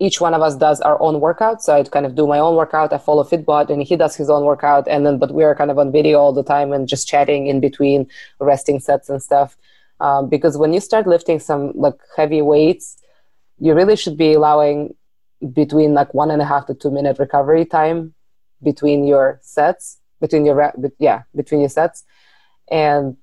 each 0.00 0.20
one 0.20 0.34
of 0.34 0.42
us 0.42 0.56
does 0.56 0.80
our 0.80 1.00
own 1.00 1.20
workout. 1.20 1.62
So 1.62 1.72
i 1.74 1.82
kind 1.84 2.04
of 2.04 2.14
do 2.14 2.26
my 2.26 2.38
own 2.38 2.56
workout 2.56 2.92
i 2.92 2.98
follow 2.98 3.24
fitbod 3.24 3.70
and 3.70 3.82
he 3.82 3.96
does 3.96 4.16
his 4.16 4.28
own 4.28 4.44
workout. 4.44 4.88
And 4.88 5.06
then 5.06 5.18
but 5.18 5.32
we 5.32 5.44
are 5.44 5.54
kind 5.54 5.70
of 5.70 5.78
on 5.78 5.92
video 5.92 6.18
all 6.18 6.32
the 6.32 6.42
time 6.42 6.72
and 6.72 6.88
just 6.88 7.08
chatting 7.08 7.46
in 7.46 7.60
between 7.60 8.08
resting 8.40 8.80
sets 8.80 9.08
and 9.08 9.22
stuff. 9.22 9.56
Um, 10.00 10.28
because 10.28 10.58
when 10.58 10.72
you 10.72 10.80
start 10.80 11.06
lifting 11.06 11.38
some 11.38 11.72
like 11.74 11.94
heavy 12.16 12.42
weights 12.42 12.96
you 13.58 13.72
really 13.72 13.96
should 13.96 14.16
be 14.16 14.32
allowing 14.32 14.94
between 15.52 15.94
like 15.94 16.12
one 16.12 16.30
and 16.30 16.42
a 16.42 16.44
half 16.44 16.66
to 16.66 16.74
two 16.74 16.90
minute 16.90 17.18
recovery 17.18 17.64
time 17.64 18.14
between 18.62 19.06
your 19.06 19.38
sets 19.42 19.98
between 20.20 20.44
your 20.44 20.72
yeah 20.98 21.22
between 21.36 21.60
your 21.60 21.68
sets. 21.68 22.04
And 22.70 23.16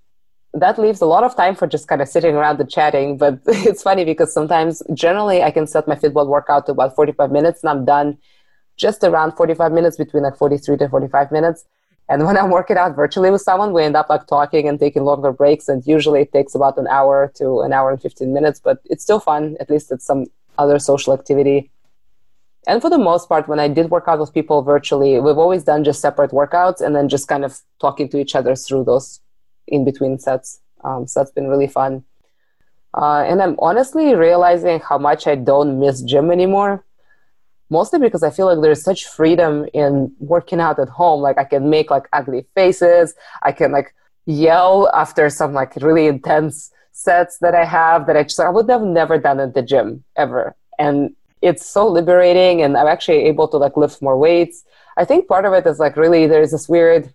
that 0.54 0.78
leaves 0.78 1.02
a 1.02 1.06
lot 1.06 1.24
of 1.24 1.36
time 1.36 1.56
for 1.56 1.68
just 1.68 1.88
kind 1.88 2.02
of 2.02 2.08
sitting 2.08 2.36
around 2.36 2.60
and 2.60 2.70
chatting. 2.70 3.18
But 3.18 3.40
it's 3.48 3.84
funny 3.84 4.04
because 4.04 4.34
sometimes, 4.34 4.82
generally, 4.94 5.44
I 5.44 5.52
can 5.52 5.68
set 5.68 5.88
my 5.88 5.96
Fitbod 5.96 6.28
workout 6.28 6.66
to 6.66 6.74
about 6.74 6.96
45 6.96 7.32
minutes 7.32 7.64
and 7.64 7.70
I'm 7.70 7.86
done 7.86 8.18
just 8.78 9.04
around 9.04 9.34
45 9.34 9.72
minutes, 9.72 9.98
between 9.98 10.24
like 10.24 10.38
43 10.38 10.78
to 10.78 10.90
45 10.90 11.32
minutes. 11.32 11.66
And 12.10 12.26
when 12.26 12.36
I'm 12.36 12.50
working 12.50 12.78
out 12.78 12.96
virtually 12.96 13.32
with 13.32 13.42
someone, 13.42 13.72
we 13.72 13.84
end 13.84 13.96
up 13.96 14.10
like 14.10 14.28
talking 14.28 14.68
and 14.68 14.78
taking 14.78 15.04
longer 15.06 15.32
breaks. 15.32 15.70
And 15.70 15.86
usually 15.86 16.22
it 16.22 16.34
takes 16.34 16.56
about 16.56 16.78
an 16.78 16.88
hour 16.88 17.32
to 17.36 17.62
an 17.62 17.72
hour 17.72 17.90
and 17.90 18.02
15 18.02 18.34
minutes, 18.34 18.60
but 18.60 18.80
it's 18.86 19.04
still 19.04 19.20
fun. 19.20 19.56
At 19.62 19.70
least 19.70 19.92
it's 19.92 20.06
some 20.06 20.26
other 20.58 20.78
social 20.78 21.14
activity. 21.14 21.72
And 22.68 22.82
for 22.82 22.90
the 22.90 22.98
most 22.98 23.30
part, 23.30 23.48
when 23.48 23.60
I 23.60 23.70
did 23.70 23.90
work 23.90 24.06
out 24.08 24.20
with 24.20 24.34
people 24.34 24.62
virtually, 24.62 25.20
we've 25.22 25.38
always 25.38 25.64
done 25.64 25.86
just 25.86 26.02
separate 26.02 26.32
workouts 26.32 26.82
and 26.82 26.94
then 26.96 27.08
just 27.08 27.30
kind 27.30 27.46
of 27.46 27.60
talking 27.80 28.10
to 28.10 28.20
each 28.20 28.36
other 28.36 28.56
through 28.56 28.84
those 28.84 29.21
in 29.72 29.86
between 29.86 30.20
sets. 30.20 30.60
Um, 30.84 31.08
so 31.08 31.20
that's 31.20 31.32
been 31.32 31.48
really 31.48 31.68
fun. 31.68 32.04
Uh, 32.94 33.24
and 33.26 33.42
I'm 33.42 33.56
honestly 33.60 34.14
realizing 34.16 34.80
how 34.80 34.98
much 34.98 35.28
I 35.28 35.36
don't 35.36 35.80
miss 35.80 36.02
gym 36.02 36.32
anymore. 36.32 36.84
Mostly 37.70 38.00
because 38.00 38.22
I 38.22 38.30
feel 38.30 38.48
like 38.48 38.62
there's 38.62 38.84
such 38.84 39.06
freedom 39.06 39.66
in 39.74 40.14
working 40.20 40.60
out 40.60 40.78
at 40.78 40.90
home. 40.90 41.22
Like 41.22 41.38
I 41.38 41.46
can 41.46 41.70
make 41.70 41.90
like 41.90 42.08
ugly 42.12 42.46
faces. 42.54 43.16
I 43.44 43.54
can 43.54 43.72
like 43.72 43.96
yell 44.26 44.90
after 44.94 45.30
some 45.30 45.54
like 45.54 45.76
really 45.78 46.08
intense 46.08 46.72
sets 46.92 47.38
that 47.40 47.56
I 47.56 47.64
have 47.64 48.08
that 48.08 48.18
I 48.18 48.24
just 48.24 48.40
I 48.40 48.50
would 48.50 48.70
have 48.70 48.82
never 48.82 49.18
done 49.18 49.40
at 49.40 49.54
the 49.54 49.62
gym 49.62 50.04
ever. 50.18 50.54
And 50.78 51.16
it's 51.42 51.66
so 51.66 51.88
liberating 51.88 52.62
and 52.62 52.76
I'm 52.76 52.88
actually 52.88 53.24
able 53.24 53.48
to 53.48 53.58
like 53.58 53.78
lift 53.78 54.02
more 54.02 54.18
weights. 54.18 54.66
I 54.98 55.06
think 55.06 55.30
part 55.30 55.46
of 55.46 55.54
it 55.54 55.66
is 55.66 55.80
like 55.80 55.96
really 55.96 56.28
there's 56.28 56.52
this 56.52 56.68
weird 56.68 57.14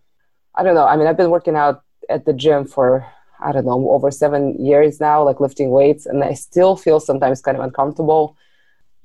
I 0.57 0.63
don't 0.63 0.75
know. 0.75 0.87
I 0.87 0.97
mean, 0.97 1.07
I've 1.07 1.19
been 1.19 1.31
working 1.31 1.55
out 1.55 1.85
at 2.09 2.25
the 2.25 2.33
gym 2.33 2.67
for 2.67 3.07
I 3.41 3.53
don't 3.53 3.67
know 3.67 3.91
over 3.91 4.11
seven 4.11 4.65
years 4.65 5.01
now, 5.01 5.23
like 5.23 5.41
lifting 5.41 5.71
weights, 5.71 6.07
and 6.07 6.25
I 6.25 6.35
still 6.35 6.77
feel 6.77 7.01
sometimes 7.01 7.43
kind 7.43 7.57
of 7.57 7.63
uncomfortable, 7.63 8.37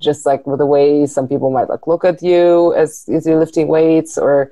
just 0.00 0.24
like 0.24 0.46
with 0.46 0.58
the 0.58 0.66
way 0.66 1.06
some 1.06 1.28
people 1.28 1.50
might 1.50 1.68
like 1.68 1.86
look 1.86 2.04
at 2.04 2.22
you 2.22 2.72
as 2.74 3.04
as 3.12 3.26
you're 3.26 3.38
lifting 3.38 3.68
weights, 3.68 4.16
or 4.16 4.50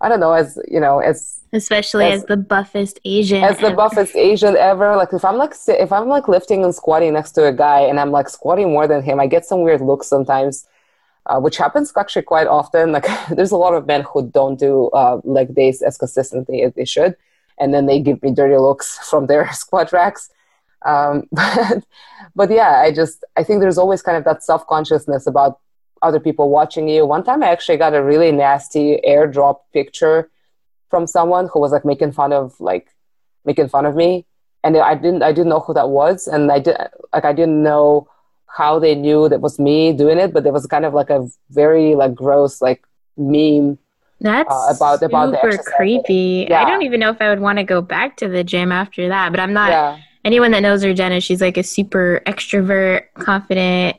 I 0.00 0.08
don't 0.08 0.20
know, 0.20 0.32
as 0.32 0.58
you 0.68 0.80
know, 0.80 1.00
as 1.00 1.40
especially 1.52 2.06
as, 2.06 2.22
as, 2.22 2.26
the 2.26 2.36
buffest 2.36 3.00
Asian. 3.04 3.44
As 3.44 3.58
the 3.58 3.72
buffest 3.72 4.16
Asian 4.16 4.56
ever. 4.56 4.96
Like 4.96 5.12
if 5.12 5.24
I'm 5.24 5.36
like 5.36 5.54
if 5.68 5.92
I'm 5.92 6.08
like 6.08 6.28
lifting 6.28 6.64
and 6.64 6.74
squatting 6.74 7.12
next 7.12 7.32
to 7.32 7.46
a 7.46 7.52
guy 7.52 7.80
and 7.80 8.00
I'm 8.00 8.10
like 8.10 8.28
squatting 8.28 8.70
more 8.70 8.86
than 8.86 9.02
him, 9.02 9.20
I 9.20 9.26
get 9.26 9.44
some 9.44 9.62
weird 9.62 9.80
looks 9.80 10.06
sometimes. 10.06 10.66
Uh, 11.26 11.38
which 11.38 11.58
happens 11.58 11.92
actually 11.98 12.22
quite 12.22 12.46
often. 12.46 12.92
Like 12.92 13.06
there's 13.30 13.50
a 13.50 13.56
lot 13.56 13.74
of 13.74 13.86
men 13.86 14.02
who 14.02 14.28
don't 14.28 14.58
do 14.58 14.88
uh, 14.88 15.20
leg 15.22 15.54
days 15.54 15.82
as 15.82 15.98
consistently 15.98 16.62
as 16.62 16.72
they 16.72 16.86
should, 16.86 17.14
and 17.60 17.72
then 17.74 17.86
they 17.86 18.00
give 18.00 18.22
me 18.22 18.32
dirty 18.32 18.56
looks 18.56 18.98
from 19.10 19.26
their 19.26 19.52
squat 19.62 19.92
racks. 19.92 20.30
Um, 20.84 21.24
but, 21.32 21.84
but 22.34 22.50
yeah, 22.50 22.80
I 22.80 22.92
just 22.92 23.24
I 23.36 23.44
think 23.44 23.60
there's 23.60 23.78
always 23.78 24.02
kind 24.02 24.16
of 24.16 24.24
that 24.24 24.42
self 24.42 24.66
consciousness 24.66 25.26
about 25.26 25.60
other 26.02 26.18
people 26.18 26.48
watching 26.48 26.88
you. 26.88 27.04
One 27.06 27.22
time 27.22 27.42
I 27.42 27.48
actually 27.48 27.76
got 27.76 27.94
a 27.94 28.02
really 28.02 28.32
nasty 28.32 28.98
airdrop 29.06 29.58
picture 29.72 30.30
from 30.88 31.06
someone 31.06 31.48
who 31.52 31.60
was 31.60 31.72
like 31.72 31.84
making 31.84 32.12
fun 32.12 32.32
of 32.32 32.58
like 32.58 32.88
making 33.44 33.68
fun 33.68 33.86
of 33.86 33.94
me 33.94 34.26
and 34.62 34.76
I 34.76 34.94
didn't 34.94 35.22
I 35.22 35.32
didn't 35.32 35.48
know 35.48 35.60
who 35.60 35.74
that 35.74 35.88
was 35.88 36.26
and 36.26 36.50
I 36.50 36.58
did 36.58 36.76
like 37.12 37.24
I 37.24 37.32
didn't 37.32 37.62
know 37.62 38.08
how 38.46 38.78
they 38.78 38.94
knew 38.94 39.28
that 39.28 39.40
was 39.40 39.58
me 39.58 39.92
doing 39.92 40.18
it 40.18 40.32
but 40.32 40.46
it 40.46 40.52
was 40.52 40.66
kind 40.66 40.84
of 40.84 40.94
like 40.94 41.10
a 41.10 41.26
very 41.50 41.94
like 41.94 42.14
gross 42.14 42.60
like 42.60 42.84
meme 43.16 43.78
that's 44.20 44.52
uh, 44.52 44.74
about 44.76 45.02
about 45.02 45.34
super 45.34 45.62
creepy. 45.76 46.46
Yeah. 46.48 46.62
I 46.62 46.68
don't 46.68 46.82
even 46.82 47.00
know 47.00 47.10
if 47.10 47.20
I 47.20 47.28
would 47.30 47.40
want 47.40 47.58
to 47.58 47.64
go 47.64 47.80
back 47.80 48.16
to 48.18 48.28
the 48.28 48.44
gym 48.44 48.70
after 48.72 49.08
that. 49.08 49.30
But 49.30 49.40
I'm 49.40 49.52
not. 49.52 49.70
Yeah. 49.70 49.98
Anyone 50.22 50.50
that 50.50 50.60
knows 50.60 50.84
Urgena, 50.84 51.22
she's 51.22 51.40
like 51.40 51.56
a 51.56 51.62
super 51.62 52.20
extrovert, 52.26 53.04
confident, 53.14 53.96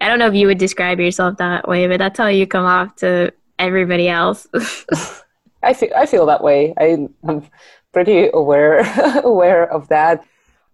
I 0.00 0.08
don't 0.08 0.18
know 0.18 0.28
if 0.28 0.34
you 0.34 0.46
would 0.46 0.58
describe 0.58 1.00
yourself 1.00 1.38
that 1.38 1.66
way, 1.66 1.86
but 1.86 1.98
that's 1.98 2.18
how 2.18 2.26
you 2.26 2.46
come 2.46 2.64
off 2.64 2.96
to 2.96 3.32
everybody 3.58 4.08
else. 4.08 4.46
I 5.62 5.72
feel 5.72 5.90
I 5.96 6.06
feel 6.06 6.26
that 6.26 6.42
way. 6.42 6.74
I, 6.78 7.08
am 7.26 7.48
pretty 7.92 8.28
aware 8.32 8.80
aware 9.24 9.70
of 9.72 9.88
that. 9.88 10.24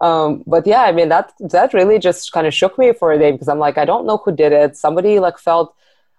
Um, 0.00 0.42
but 0.46 0.66
yeah, 0.66 0.82
I 0.82 0.92
mean 0.92 1.08
that 1.08 1.32
that 1.40 1.72
really 1.72 2.00
just 2.00 2.32
kind 2.32 2.46
of 2.46 2.52
shook 2.52 2.76
me 2.78 2.92
for 2.92 3.12
a 3.12 3.18
day 3.18 3.30
because 3.30 3.48
I'm 3.48 3.60
like, 3.60 3.78
I 3.78 3.84
don't 3.84 4.06
know 4.06 4.16
who 4.16 4.32
did 4.32 4.52
it. 4.52 4.76
Somebody 4.76 5.20
like 5.20 5.38
felt, 5.38 5.74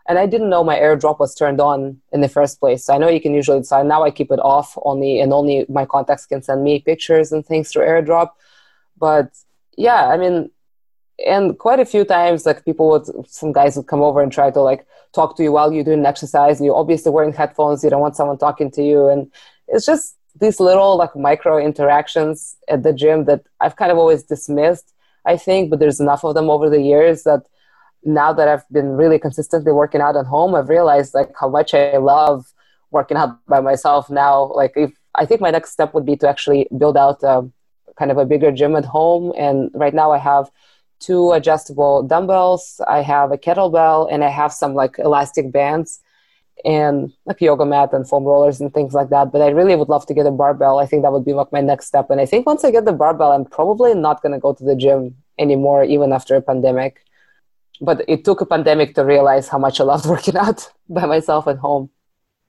and 0.07 0.17
I 0.17 0.25
didn't 0.25 0.50
know 0.50 0.63
my 0.63 0.77
AirDrop 0.77 1.19
was 1.19 1.33
turned 1.33 1.62
on 1.62 2.01
in 2.12 2.22
the 2.22 2.27
first 2.27 2.60
place. 2.60 2.86
So 2.86 2.93
I 2.93 2.98
know 2.98 3.10
you 3.10 3.22
can 3.22 3.33
usually 3.33 3.60
decide. 3.60 3.86
Now 3.86 4.03
I 4.03 4.12
keep 4.12 4.31
it 4.31 4.39
off 4.39 4.77
only, 4.83 5.22
and 5.22 5.31
only 5.31 5.65
my 5.69 5.86
contacts 5.86 6.25
can 6.25 6.41
send 6.41 6.63
me 6.63 6.79
pictures 6.79 7.31
and 7.31 7.45
things 7.45 7.72
through 7.72 7.86
AirDrop. 7.86 8.31
But 8.98 9.31
yeah, 9.77 10.07
I 10.07 10.17
mean, 10.17 10.50
and 11.25 11.57
quite 11.57 11.79
a 11.79 11.86
few 11.86 12.03
times 12.03 12.45
like 12.45 12.65
people 12.65 12.89
would 12.89 13.05
some 13.27 13.51
guys 13.51 13.75
would 13.75 13.88
come 13.88 14.01
over 14.01 14.22
and 14.22 14.31
try 14.31 14.50
to 14.50 14.62
like 14.62 14.86
talk 15.13 15.38
to 15.38 15.43
you 15.43 15.51
while 15.51 15.72
you're 15.72 15.83
doing 15.83 16.00
an 16.00 16.05
exercise 16.05 16.60
you're 16.60 16.75
obviously 16.75 17.12
wearing 17.12 17.33
headphones 17.33 17.83
you 17.83 17.89
don't 17.89 18.01
want 18.01 18.15
someone 18.15 18.38
talking 18.38 18.72
to 18.72 18.83
you 18.83 19.07
and 19.07 19.31
it's 19.67 19.86
just 19.86 20.17
these 20.39 20.60
little 20.60 20.98
like 20.98 21.15
micro 21.15 21.57
interactions 21.57 22.55
at 22.67 22.83
the 22.83 22.93
gym 22.93 23.25
that 23.25 23.43
i've 23.60 23.75
kind 23.75 23.91
of 23.91 23.98
always 23.98 24.24
dismissed 24.24 24.93
i 25.25 25.38
think 25.38 25.69
but 25.69 25.79
there's 25.79 26.00
enough 26.00 26.24
of 26.24 26.33
them 26.33 26.50
over 26.50 26.69
the 26.69 26.81
years 26.81 27.24
that 27.24 27.43
now 28.05 28.33
that 28.33 28.48
i've 28.48 28.67
been 28.69 28.89
really 28.89 29.19
consistently 29.19 29.72
working 29.72 30.01
out 30.01 30.15
at 30.15 30.25
home 30.25 30.55
i've 30.55 30.69
realized 30.69 31.13
like 31.13 31.31
how 31.39 31.50
much 31.50 31.74
i 31.74 31.98
love 31.98 32.53
working 32.91 33.17
out 33.17 33.38
by 33.48 33.60
myself 33.60 34.10
now 34.10 34.51
like 34.53 34.74
if 34.75 34.91
i 35.15 35.25
think 35.25 35.41
my 35.41 35.51
next 35.51 35.72
step 35.72 35.93
would 35.93 36.05
be 36.05 36.15
to 36.15 36.27
actually 36.27 36.67
build 36.77 36.98
out 36.98 37.22
a, 37.24 37.50
kind 37.98 38.12
of 38.12 38.17
a 38.17 38.25
bigger 38.25 38.51
gym 38.51 38.75
at 38.75 38.86
home 38.86 39.33
and 39.38 39.69
right 39.74 39.93
now 39.93 40.12
i 40.12 40.17
have 40.17 40.50
two 41.03 41.31
adjustable 41.31 42.03
dumbbells. 42.03 42.79
I 42.88 43.01
have 43.01 43.31
a 43.31 43.38
kettlebell 43.38 44.07
and 44.12 44.24
I 44.24 44.29
have 44.29 44.53
some 44.53 44.74
like 44.74 44.98
elastic 45.00 45.51
bands 45.51 46.00
and 46.63 47.12
like 47.25 47.41
yoga 47.41 47.65
mat 47.65 47.91
and 47.93 48.07
foam 48.07 48.24
rollers 48.24 48.62
and 48.62 48.74
things 48.74 48.93
like 48.93 49.10
that. 49.10 49.31
But 49.31 49.41
I 49.41 49.50
really 49.50 49.75
would 49.75 49.89
love 49.89 50.05
to 50.07 50.13
get 50.13 50.25
a 50.25 50.31
barbell. 50.31 50.79
I 50.79 50.86
think 50.86 51.03
that 51.03 51.12
would 51.12 51.25
be 51.25 51.33
like 51.33 51.51
my 51.51 51.62
next 51.62 51.88
step. 51.88 52.10
And 52.10 52.22
I 52.22 52.25
think 52.25 52.45
once 52.45 52.63
I 52.63 52.72
get 52.72 52.86
the 52.86 52.93
barbell, 52.93 53.31
I'm 53.31 53.45
probably 53.45 53.93
not 53.93 54.22
going 54.22 54.31
to 54.31 54.39
go 54.39 54.53
to 54.53 54.63
the 54.63 54.75
gym 54.75 55.15
anymore, 55.38 55.83
even 55.83 56.13
after 56.13 56.36
a 56.36 56.41
pandemic. 56.41 57.03
But 57.82 58.06
it 58.08 58.24
took 58.24 58.42
a 58.42 58.46
pandemic 58.46 58.96
to 58.96 59.03
realize 59.03 59.48
how 59.48 59.58
much 59.58 59.80
I 59.80 59.84
loved 59.84 60.06
working 60.15 60.38
out 60.38 60.70
by 60.89 61.06
myself 61.06 61.48
at 61.48 61.58
home. 61.58 61.89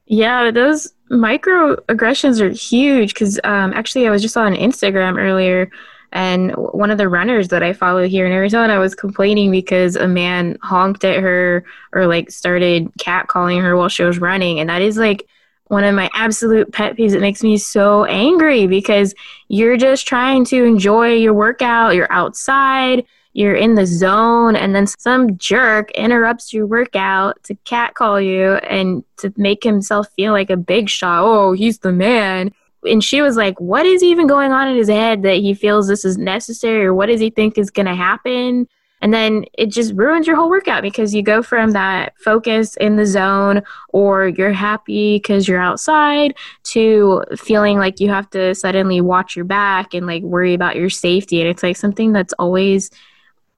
Yeah, 0.07 0.50
those 0.50 0.93
microaggressions 1.11 2.40
are 2.40 2.50
huge 2.50 3.14
because 3.14 3.40
um, 3.45 3.73
actually, 3.73 4.07
I 4.07 4.11
was 4.11 4.23
just 4.23 4.37
on 4.37 4.54
Instagram 4.54 5.19
earlier 5.19 5.71
and 6.14 6.52
one 6.52 6.93
of 6.93 6.99
the 6.99 7.09
runners 7.09 7.49
that 7.49 7.64
I 7.64 7.73
follow 7.73 8.07
here 8.07 8.25
in 8.25 8.31
Arizona 8.31 8.78
was 8.78 8.95
complaining 8.95 9.50
because 9.50 9.97
a 9.97 10.07
man 10.07 10.57
honked 10.62 11.04
at 11.04 11.21
her 11.21 11.64
or 11.93 12.07
like 12.07 12.31
started 12.31 12.88
catcalling 13.00 13.61
her 13.61 13.76
while 13.76 13.88
she 13.88 14.04
was 14.04 14.21
running. 14.21 14.61
And 14.61 14.71
that 14.71 14.81
is 14.81 14.97
like 14.97 15.26
one 15.66 15.83
of 15.83 15.93
my 15.93 16.09
absolute 16.14 16.73
pet 16.73 16.97
peeves. 16.97 17.14
It 17.14 17.21
makes 17.21 17.43
me 17.43 17.59
so 17.59 18.04
angry 18.04 18.69
because 18.69 19.12
you're 19.49 19.76
just 19.76 20.07
trying 20.07 20.45
to 20.47 20.62
enjoy 20.62 21.14
your 21.14 21.35
workout, 21.35 21.97
you're 21.97 22.12
outside, 22.12 23.04
you're 23.34 23.54
in 23.54 23.74
the 23.74 23.86
zone, 23.86 24.56
and 24.56 24.74
then 24.74 24.86
some 24.86 25.36
jerk 25.36 25.90
interrupts 25.90 26.52
your 26.52 26.66
workout 26.66 27.42
to 27.44 27.54
catcall 27.64 28.20
you 28.20 28.54
and 28.54 29.04
to 29.18 29.32
make 29.36 29.62
himself 29.62 30.08
feel 30.16 30.32
like 30.32 30.50
a 30.50 30.56
big 30.56 30.88
shot. 30.88 31.22
Oh, 31.22 31.52
he's 31.52 31.78
the 31.80 31.92
man 31.92 32.52
and 32.86 33.02
she 33.02 33.22
was 33.22 33.36
like, 33.36 33.60
What 33.60 33.86
is 33.86 34.02
even 34.02 34.26
going 34.26 34.52
on 34.52 34.68
in 34.68 34.76
his 34.76 34.88
head 34.88 35.22
that 35.22 35.36
he 35.36 35.54
feels 35.54 35.88
this 35.88 36.04
is 36.04 36.18
necessary 36.18 36.84
or 36.84 36.94
what 36.94 37.06
does 37.06 37.20
he 37.20 37.30
think 37.30 37.58
is 37.58 37.70
going 37.70 37.86
to 37.86 37.94
happen? 37.94 38.68
And 39.00 39.12
then 39.12 39.44
it 39.52 39.66
just 39.66 39.92
ruins 39.94 40.26
your 40.26 40.36
whole 40.36 40.48
workout 40.48 40.80
because 40.80 41.14
you 41.14 41.22
go 41.22 41.42
from 41.42 41.72
that 41.72 42.14
focus 42.18 42.74
in 42.78 42.96
the 42.96 43.04
zone 43.04 43.62
or 43.90 44.28
you're 44.28 44.52
happy 44.52 45.16
because 45.16 45.46
you're 45.46 45.60
outside 45.60 46.34
to 46.64 47.22
feeling 47.36 47.76
like 47.76 48.00
you 48.00 48.08
have 48.08 48.30
to 48.30 48.54
suddenly 48.54 49.02
watch 49.02 49.36
your 49.36 49.44
back 49.44 49.92
and 49.92 50.06
like 50.06 50.22
worry 50.22 50.54
about 50.54 50.76
your 50.76 50.88
safety. 50.88 51.40
And 51.40 51.50
it's 51.50 51.62
like 51.62 51.76
something 51.76 52.12
that's 52.12 52.32
always 52.38 52.90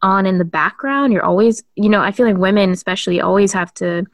on 0.03 0.27
in 0.27 0.39
the 0.39 0.45
background. 0.45 1.13
You're 1.13 1.25
always, 1.25 1.63
you 1.75 1.89
know, 1.89 2.01
I 2.01 2.13
feel 2.13 2.27
like 2.27 2.37
women 2.37 2.71
especially 2.71 3.21
always 3.21 3.53
have 3.53 3.73
to 3.75 4.05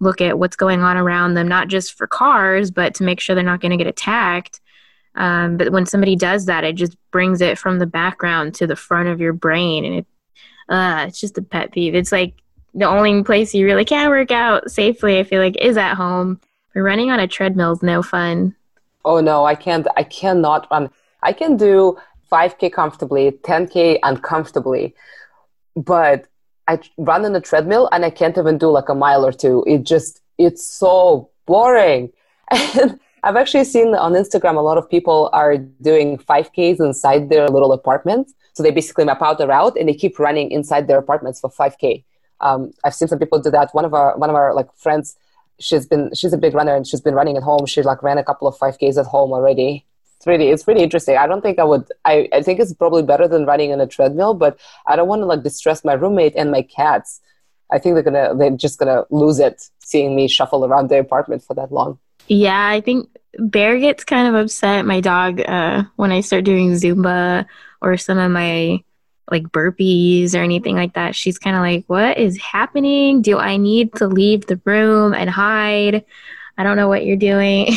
look 0.00 0.20
at 0.20 0.38
what's 0.38 0.56
going 0.56 0.82
on 0.82 0.96
around 0.96 1.34
them, 1.34 1.48
not 1.48 1.68
just 1.68 1.94
for 1.94 2.06
cars, 2.06 2.70
but 2.70 2.94
to 2.96 3.04
make 3.04 3.20
sure 3.20 3.34
they're 3.34 3.44
not 3.44 3.60
going 3.60 3.70
to 3.70 3.76
get 3.76 3.86
attacked. 3.86 4.60
Um, 5.14 5.56
but 5.56 5.72
when 5.72 5.86
somebody 5.86 6.14
does 6.16 6.46
that, 6.46 6.64
it 6.64 6.74
just 6.74 6.96
brings 7.10 7.40
it 7.40 7.58
from 7.58 7.78
the 7.78 7.86
background 7.86 8.54
to 8.56 8.66
the 8.66 8.76
front 8.76 9.08
of 9.08 9.20
your 9.20 9.32
brain, 9.32 9.84
and 9.84 9.94
it 9.94 10.06
uh, 10.68 11.06
it's 11.08 11.20
just 11.20 11.38
a 11.38 11.42
pet 11.42 11.72
peeve. 11.72 11.94
It's 11.94 12.12
like 12.12 12.34
the 12.74 12.86
only 12.86 13.22
place 13.22 13.54
you 13.54 13.64
really 13.64 13.84
can 13.84 14.10
work 14.10 14.30
out 14.30 14.70
safely. 14.70 15.18
I 15.18 15.22
feel 15.22 15.40
like 15.40 15.56
is 15.56 15.76
at 15.76 15.94
home. 15.94 16.40
But 16.74 16.80
running 16.80 17.10
on 17.10 17.20
a 17.20 17.26
treadmill 17.26 17.72
is 17.72 17.82
no 17.82 18.02
fun. 18.02 18.54
Oh 19.04 19.20
no, 19.20 19.44
I 19.46 19.54
can't. 19.54 19.86
I 19.96 20.02
cannot 20.02 20.66
run. 20.70 20.90
I 21.22 21.32
can 21.32 21.56
do 21.56 21.96
5k 22.30 22.72
comfortably, 22.72 23.30
10k 23.30 24.00
uncomfortably, 24.02 24.94
but 25.76 26.26
I 26.66 26.80
run 26.96 27.24
on 27.24 27.36
a 27.36 27.40
treadmill 27.40 27.88
and 27.92 28.04
I 28.04 28.10
can't 28.10 28.36
even 28.36 28.58
do 28.58 28.70
like 28.70 28.88
a 28.88 28.94
mile 28.94 29.24
or 29.24 29.32
two. 29.32 29.64
It 29.66 29.84
just, 29.84 30.20
it's 30.38 30.66
so 30.66 31.30
boring. 31.46 32.12
And 32.52 33.00
I've 33.22 33.36
actually 33.36 33.64
seen 33.64 33.94
on 33.96 34.12
Instagram 34.12 34.56
a 34.56 34.60
lot 34.60 34.78
of 34.78 34.88
people 34.88 35.30
are 35.32 35.56
doing 35.56 36.16
5Ks 36.16 36.78
inside 36.78 37.28
their 37.28 37.48
little 37.48 37.72
apartments. 37.72 38.34
So 38.52 38.62
they 38.62 38.70
basically 38.70 39.04
map 39.04 39.20
out 39.20 39.38
the 39.38 39.48
route 39.48 39.76
and 39.76 39.88
they 39.88 39.94
keep 39.94 40.18
running 40.20 40.52
inside 40.52 40.86
their 40.86 40.98
apartments 40.98 41.40
for 41.40 41.50
5K. 41.50 42.04
Um, 42.40 42.72
I've 42.84 42.94
seen 42.94 43.08
some 43.08 43.18
people 43.18 43.40
do 43.40 43.50
that. 43.50 43.74
One 43.74 43.84
of 43.84 43.94
our 43.94 44.16
one 44.16 44.30
of 44.30 44.36
our 44.36 44.54
like 44.54 44.72
friends, 44.76 45.16
she's 45.58 45.86
been 45.86 46.14
she's 46.14 46.32
a 46.32 46.38
big 46.38 46.54
runner 46.54 46.76
and 46.76 46.86
she's 46.86 47.00
been 47.00 47.14
running 47.14 47.36
at 47.36 47.42
home. 47.42 47.66
She 47.66 47.82
like 47.82 48.02
ran 48.02 48.18
a 48.18 48.24
couple 48.24 48.46
of 48.46 48.56
5Ks 48.58 48.96
at 48.96 49.06
home 49.06 49.32
already 49.32 49.84
really 50.26 50.48
it's 50.48 50.66
really 50.66 50.82
interesting. 50.82 51.16
I 51.16 51.26
don't 51.26 51.42
think 51.42 51.58
I 51.58 51.64
would. 51.64 51.90
I, 52.04 52.28
I 52.32 52.42
think 52.42 52.60
it's 52.60 52.74
probably 52.74 53.02
better 53.02 53.28
than 53.28 53.46
running 53.46 53.72
on 53.72 53.80
a 53.80 53.86
treadmill, 53.86 54.34
but 54.34 54.58
I 54.86 54.96
don't 54.96 55.08
want 55.08 55.22
to 55.22 55.26
like 55.26 55.42
distress 55.42 55.84
my 55.84 55.94
roommate 55.94 56.34
and 56.36 56.50
my 56.50 56.62
cats. 56.62 57.20
I 57.70 57.78
think 57.78 57.94
they're 57.94 58.02
gonna 58.02 58.34
they're 58.36 58.50
just 58.50 58.78
gonna 58.78 59.04
lose 59.10 59.38
it 59.38 59.68
seeing 59.80 60.14
me 60.14 60.28
shuffle 60.28 60.64
around 60.64 60.88
their 60.88 61.00
apartment 61.00 61.42
for 61.42 61.54
that 61.54 61.72
long. 61.72 61.98
Yeah, 62.28 62.68
I 62.68 62.80
think 62.80 63.08
Bear 63.38 63.78
gets 63.78 64.04
kind 64.04 64.28
of 64.28 64.34
upset. 64.34 64.84
My 64.84 65.00
dog 65.00 65.40
uh, 65.40 65.84
when 65.96 66.12
I 66.12 66.20
start 66.20 66.44
doing 66.44 66.72
Zumba 66.72 67.46
or 67.80 67.96
some 67.96 68.18
of 68.18 68.30
my 68.30 68.82
like 69.30 69.44
burpees 69.44 70.34
or 70.34 70.42
anything 70.42 70.76
like 70.76 70.94
that. 70.94 71.14
She's 71.14 71.38
kind 71.38 71.56
of 71.56 71.62
like, 71.62 71.84
"What 71.86 72.18
is 72.18 72.38
happening? 72.38 73.22
Do 73.22 73.38
I 73.38 73.56
need 73.56 73.94
to 73.94 74.06
leave 74.06 74.46
the 74.46 74.60
room 74.64 75.14
and 75.14 75.28
hide? 75.28 76.04
I 76.56 76.62
don't 76.62 76.76
know 76.76 76.88
what 76.88 77.04
you're 77.04 77.16
doing." 77.16 77.68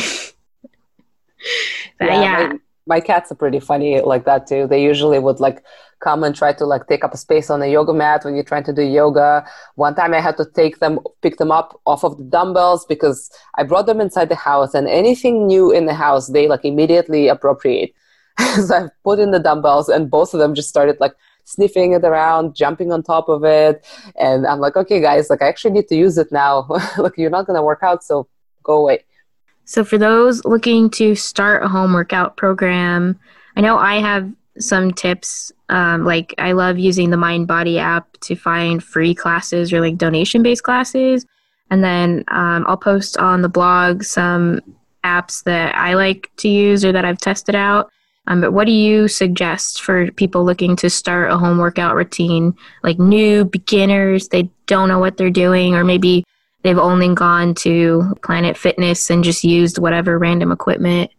Yeah. 2.00 2.22
yeah. 2.22 2.46
My, 2.48 2.58
my 2.86 3.00
cats 3.00 3.30
are 3.30 3.36
pretty 3.36 3.60
funny 3.60 4.00
like 4.00 4.24
that 4.24 4.46
too. 4.46 4.66
They 4.66 4.82
usually 4.82 5.18
would 5.18 5.40
like 5.40 5.62
come 6.00 6.24
and 6.24 6.34
try 6.34 6.52
to 6.52 6.64
like 6.64 6.86
take 6.88 7.04
up 7.04 7.14
a 7.14 7.16
space 7.16 7.50
on 7.50 7.60
the 7.60 7.68
yoga 7.68 7.92
mat 7.92 8.24
when 8.24 8.34
you're 8.34 8.44
trying 8.44 8.64
to 8.64 8.72
do 8.72 8.82
yoga. 8.82 9.44
One 9.74 9.94
time 9.94 10.14
I 10.14 10.20
had 10.20 10.36
to 10.38 10.46
take 10.54 10.80
them, 10.80 10.98
pick 11.22 11.36
them 11.36 11.52
up 11.52 11.78
off 11.86 12.04
of 12.04 12.16
the 12.16 12.24
dumbbells 12.24 12.86
because 12.86 13.30
I 13.56 13.64
brought 13.64 13.86
them 13.86 14.00
inside 14.00 14.28
the 14.28 14.34
house 14.34 14.74
and 14.74 14.88
anything 14.88 15.46
new 15.46 15.70
in 15.70 15.86
the 15.86 15.94
house, 15.94 16.28
they 16.28 16.48
like 16.48 16.64
immediately 16.64 17.28
appropriate. 17.28 17.94
so 18.66 18.74
I 18.74 18.88
put 19.04 19.18
in 19.18 19.30
the 19.30 19.38
dumbbells 19.38 19.88
and 19.88 20.10
both 20.10 20.32
of 20.32 20.40
them 20.40 20.54
just 20.54 20.70
started 20.70 20.96
like 21.00 21.12
sniffing 21.44 21.92
it 21.92 22.04
around, 22.04 22.54
jumping 22.54 22.92
on 22.92 23.02
top 23.02 23.28
of 23.28 23.44
it. 23.44 23.86
And 24.18 24.46
I'm 24.46 24.60
like, 24.60 24.76
okay, 24.76 25.00
guys, 25.00 25.28
like 25.28 25.42
I 25.42 25.48
actually 25.48 25.72
need 25.72 25.88
to 25.88 25.96
use 25.96 26.16
it 26.16 26.32
now. 26.32 26.66
like 26.98 27.16
you're 27.18 27.30
not 27.30 27.46
going 27.46 27.56
to 27.56 27.62
work 27.62 27.82
out, 27.82 28.02
so 28.02 28.28
go 28.62 28.78
away. 28.78 29.04
So, 29.64 29.84
for 29.84 29.98
those 29.98 30.44
looking 30.44 30.90
to 30.90 31.14
start 31.14 31.62
a 31.62 31.68
home 31.68 31.92
workout 31.92 32.36
program, 32.36 33.18
I 33.56 33.60
know 33.60 33.78
I 33.78 34.00
have 34.00 34.30
some 34.58 34.92
tips. 34.92 35.52
Um, 35.68 36.04
like, 36.04 36.34
I 36.38 36.52
love 36.52 36.78
using 36.78 37.10
the 37.10 37.16
Mind 37.16 37.46
Body 37.46 37.78
app 37.78 38.18
to 38.20 38.34
find 38.34 38.82
free 38.82 39.14
classes 39.14 39.72
or 39.72 39.80
like 39.80 39.96
donation 39.96 40.42
based 40.42 40.64
classes. 40.64 41.24
And 41.70 41.84
then 41.84 42.24
um, 42.28 42.64
I'll 42.66 42.76
post 42.76 43.16
on 43.18 43.42
the 43.42 43.48
blog 43.48 44.02
some 44.02 44.60
apps 45.04 45.44
that 45.44 45.74
I 45.76 45.94
like 45.94 46.30
to 46.38 46.48
use 46.48 46.84
or 46.84 46.92
that 46.92 47.04
I've 47.04 47.18
tested 47.18 47.54
out. 47.54 47.90
Um, 48.26 48.40
but 48.40 48.52
what 48.52 48.66
do 48.66 48.72
you 48.72 49.08
suggest 49.08 49.82
for 49.82 50.10
people 50.12 50.44
looking 50.44 50.76
to 50.76 50.90
start 50.90 51.32
a 51.32 51.38
home 51.38 51.58
workout 51.58 51.94
routine, 51.94 52.54
like 52.82 52.98
new 52.98 53.44
beginners? 53.44 54.28
They 54.28 54.50
don't 54.66 54.88
know 54.88 54.98
what 54.98 55.16
they're 55.16 55.30
doing, 55.30 55.74
or 55.74 55.84
maybe 55.84 56.24
they've 56.62 56.78
only 56.78 57.14
gone 57.14 57.54
to 57.54 58.14
Planet 58.22 58.56
Fitness 58.56 59.10
and 59.10 59.24
just 59.24 59.44
used 59.44 59.78
whatever 59.78 60.18
random 60.18 60.52
equipment. 60.52 61.10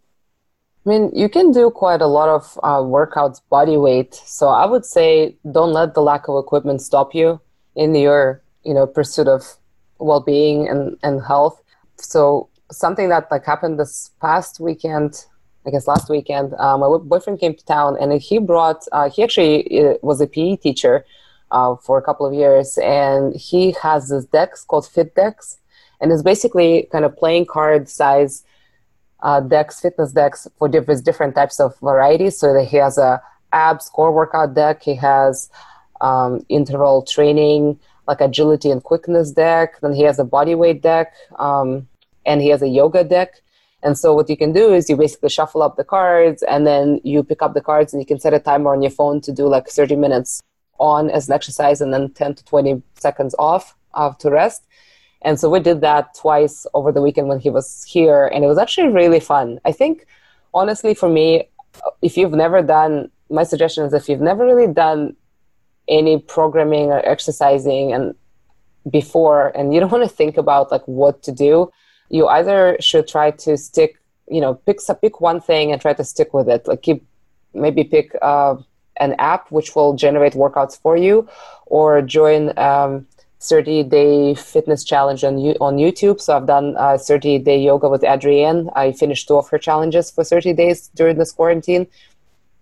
I 0.84 0.88
mean, 0.88 1.10
you 1.14 1.28
can 1.28 1.52
do 1.52 1.70
quite 1.70 2.02
a 2.02 2.06
lot 2.06 2.28
of 2.28 2.58
uh, 2.62 2.78
workouts 2.78 3.40
body 3.48 3.76
weight. 3.76 4.14
So 4.14 4.48
I 4.48 4.66
would 4.66 4.84
say 4.84 5.36
don't 5.50 5.72
let 5.72 5.94
the 5.94 6.02
lack 6.02 6.28
of 6.28 6.36
equipment 6.42 6.82
stop 6.82 7.14
you 7.14 7.40
in 7.76 7.94
your, 7.94 8.42
you 8.64 8.74
know, 8.74 8.86
pursuit 8.86 9.28
of 9.28 9.44
well-being 9.98 10.68
and, 10.68 10.96
and 11.04 11.22
health. 11.22 11.62
So 11.96 12.48
something 12.70 13.08
that 13.10 13.30
like 13.30 13.44
happened 13.44 13.78
this 13.78 14.10
past 14.20 14.58
weekend, 14.58 15.24
I 15.64 15.70
guess 15.70 15.86
last 15.86 16.10
weekend, 16.10 16.54
uh, 16.58 16.76
my 16.76 16.98
boyfriend 16.98 17.38
came 17.38 17.54
to 17.54 17.64
town 17.64 17.96
and 18.00 18.12
he 18.20 18.38
brought, 18.38 18.84
uh, 18.90 19.08
he 19.08 19.22
actually 19.22 19.80
uh, 19.80 19.94
was 20.02 20.20
a 20.20 20.26
PE 20.26 20.56
teacher 20.56 21.04
uh, 21.52 21.76
for 21.76 21.98
a 21.98 22.02
couple 22.02 22.26
of 22.26 22.32
years 22.34 22.78
and 22.78 23.36
he 23.36 23.76
has 23.82 24.08
this 24.08 24.24
decks 24.24 24.64
called 24.64 24.86
Fit 24.86 25.14
Decks, 25.14 25.58
and 26.00 26.10
it's 26.10 26.22
basically 26.22 26.88
kind 26.90 27.04
of 27.04 27.16
playing 27.16 27.46
card 27.46 27.88
size 27.88 28.42
uh, 29.22 29.40
decks, 29.40 29.78
fitness 29.80 30.12
decks 30.12 30.48
for 30.58 30.68
different, 30.68 31.04
different 31.04 31.34
types 31.34 31.60
of 31.60 31.78
varieties. 31.78 32.36
So 32.38 32.52
that 32.54 32.64
he 32.64 32.78
has 32.78 32.98
a 32.98 33.22
abs 33.52 33.88
core 33.88 34.12
workout 34.12 34.54
deck, 34.54 34.82
he 34.82 34.96
has 34.96 35.48
um, 36.00 36.44
interval 36.48 37.02
training, 37.02 37.78
like 38.08 38.20
agility 38.20 38.70
and 38.70 38.82
quickness 38.82 39.30
deck. 39.30 39.80
Then 39.80 39.92
he 39.92 40.02
has 40.02 40.18
a 40.18 40.24
body 40.24 40.54
weight 40.54 40.82
deck, 40.82 41.12
um, 41.38 41.86
and 42.26 42.40
he 42.40 42.48
has 42.48 42.62
a 42.62 42.68
yoga 42.68 43.04
deck. 43.04 43.42
And 43.84 43.98
so 43.98 44.14
what 44.14 44.30
you 44.30 44.36
can 44.36 44.52
do 44.52 44.72
is 44.72 44.88
you 44.88 44.96
basically 44.96 45.28
shuffle 45.28 45.62
up 45.62 45.76
the 45.76 45.84
cards, 45.84 46.42
and 46.42 46.66
then 46.66 47.00
you 47.04 47.22
pick 47.22 47.42
up 47.42 47.52
the 47.52 47.60
cards, 47.60 47.92
and 47.92 48.00
you 48.00 48.06
can 48.06 48.18
set 48.18 48.34
a 48.34 48.40
timer 48.40 48.72
on 48.72 48.80
your 48.80 48.90
phone 48.90 49.20
to 49.20 49.32
do 49.32 49.46
like 49.46 49.68
30 49.68 49.96
minutes 49.96 50.42
on 50.82 51.08
as 51.10 51.28
an 51.28 51.34
exercise, 51.34 51.80
and 51.80 51.94
then 51.94 52.10
10 52.10 52.34
to 52.34 52.44
20 52.44 52.82
seconds 52.94 53.34
off 53.38 53.76
uh, 53.94 54.12
to 54.18 54.30
rest. 54.30 54.66
And 55.22 55.38
so 55.38 55.48
we 55.48 55.60
did 55.60 55.80
that 55.82 56.14
twice 56.14 56.66
over 56.74 56.90
the 56.90 57.00
weekend 57.00 57.28
when 57.28 57.38
he 57.38 57.48
was 57.48 57.84
here, 57.84 58.26
and 58.26 58.44
it 58.44 58.48
was 58.48 58.58
actually 58.58 58.88
really 58.88 59.20
fun. 59.20 59.60
I 59.64 59.72
think, 59.72 60.06
honestly, 60.52 60.94
for 60.94 61.08
me, 61.08 61.48
if 62.02 62.16
you've 62.16 62.32
never 62.32 62.60
done, 62.60 63.10
my 63.30 63.44
suggestion 63.44 63.84
is 63.84 63.94
if 63.94 64.08
you've 64.08 64.20
never 64.20 64.44
really 64.44 64.72
done 64.72 65.16
any 65.88 66.18
programming 66.18 66.90
or 66.90 67.06
exercising 67.08 67.92
and 67.92 68.14
before 68.90 69.52
and 69.56 69.72
you 69.72 69.80
don't 69.80 69.92
want 69.96 70.04
to 70.04 70.16
think 70.16 70.36
about 70.36 70.70
like 70.70 70.86
what 70.86 71.22
to 71.22 71.32
do 71.32 71.70
you 72.08 72.28
either 72.28 72.76
should 72.80 73.08
try 73.08 73.30
to 73.30 73.56
stick 73.56 73.98
you 74.28 74.40
know 74.40 74.54
pick 74.66 74.78
pick 75.00 75.20
one 75.20 75.40
thing 75.40 75.72
and 75.72 75.80
try 75.80 75.92
to 75.92 76.04
stick 76.04 76.32
with 76.34 76.48
it 76.48 76.66
like 76.68 76.82
keep 76.82 77.04
maybe 77.54 77.84
pick 77.84 78.14
uh, 78.22 78.54
an 78.98 79.14
app 79.18 79.50
which 79.50 79.74
will 79.74 79.94
generate 79.94 80.34
workouts 80.34 80.78
for 80.80 80.96
you 80.96 81.28
or 81.66 82.02
join 82.02 82.56
um, 82.58 83.06
30 83.40 83.82
day 83.84 84.34
fitness 84.34 84.84
challenge 84.84 85.24
on, 85.24 85.34
on 85.60 85.76
YouTube. 85.76 86.20
So 86.20 86.36
I've 86.36 86.46
done 86.46 86.76
uh, 86.76 86.96
30 86.98 87.38
day 87.40 87.60
yoga 87.60 87.88
with 87.88 88.02
Adriene. 88.02 88.70
I 88.76 88.92
finished 88.92 89.26
two 89.26 89.36
of 89.36 89.48
her 89.48 89.58
challenges 89.58 90.10
for 90.10 90.22
30 90.22 90.52
days 90.52 90.88
during 90.94 91.18
this 91.18 91.32
quarantine 91.32 91.86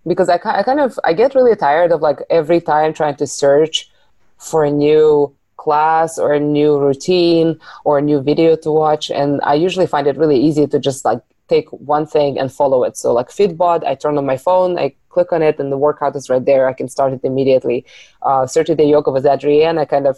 because 0.06 0.28
I, 0.28 0.40
I 0.44 0.62
kind 0.62 0.80
of 0.80 0.98
I 1.04 1.12
get 1.12 1.34
really 1.34 1.54
tired 1.54 1.92
of 1.92 2.00
like 2.00 2.20
every 2.30 2.60
time 2.60 2.94
trying 2.94 3.16
to 3.16 3.26
search 3.26 3.90
for 4.38 4.64
a 4.64 4.70
new 4.70 5.34
class 5.58 6.18
or 6.18 6.32
a 6.32 6.40
new 6.40 6.78
routine 6.78 7.60
or 7.84 7.98
a 7.98 8.02
new 8.02 8.22
video 8.22 8.56
to 8.56 8.70
watch 8.70 9.10
and 9.10 9.40
I 9.42 9.54
usually 9.54 9.86
find 9.86 10.06
it 10.06 10.16
really 10.16 10.40
easy 10.40 10.66
to 10.66 10.78
just 10.78 11.04
like 11.04 11.20
take 11.50 11.68
one 11.94 12.06
thing 12.06 12.38
and 12.38 12.52
follow 12.60 12.80
it. 12.84 12.96
So 12.96 13.12
like 13.12 13.28
Fitbod, 13.28 13.84
I 13.84 13.94
turn 13.94 14.16
on 14.18 14.26
my 14.32 14.38
phone, 14.46 14.78
I 14.78 14.94
click 15.14 15.32
on 15.32 15.42
it 15.42 15.58
and 15.58 15.70
the 15.72 15.80
workout 15.86 16.14
is 16.16 16.30
right 16.30 16.44
there. 16.50 16.68
I 16.68 16.74
can 16.80 16.88
start 16.88 17.12
it 17.12 17.20
immediately. 17.24 17.84
Uh, 18.22 18.46
30 18.46 18.76
day 18.76 18.88
yoga 18.94 19.10
with 19.10 19.24
Adriene, 19.24 19.78
I 19.78 19.84
kind 19.84 20.06
of 20.06 20.16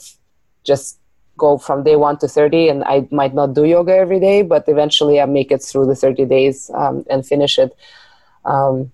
just 0.64 0.98
go 1.38 1.56
from 1.58 1.82
day 1.82 1.96
one 1.96 2.18
to 2.18 2.28
30 2.28 2.68
and 2.68 2.84
I 2.84 3.08
might 3.10 3.34
not 3.34 3.54
do 3.54 3.64
yoga 3.64 3.94
every 4.04 4.20
day, 4.20 4.42
but 4.42 4.68
eventually 4.68 5.20
I 5.20 5.26
make 5.26 5.50
it 5.50 5.62
through 5.62 5.86
the 5.86 5.96
30 5.96 6.26
days 6.26 6.70
um, 6.74 7.04
and 7.10 7.26
finish 7.26 7.58
it. 7.58 7.74
Um, 8.44 8.92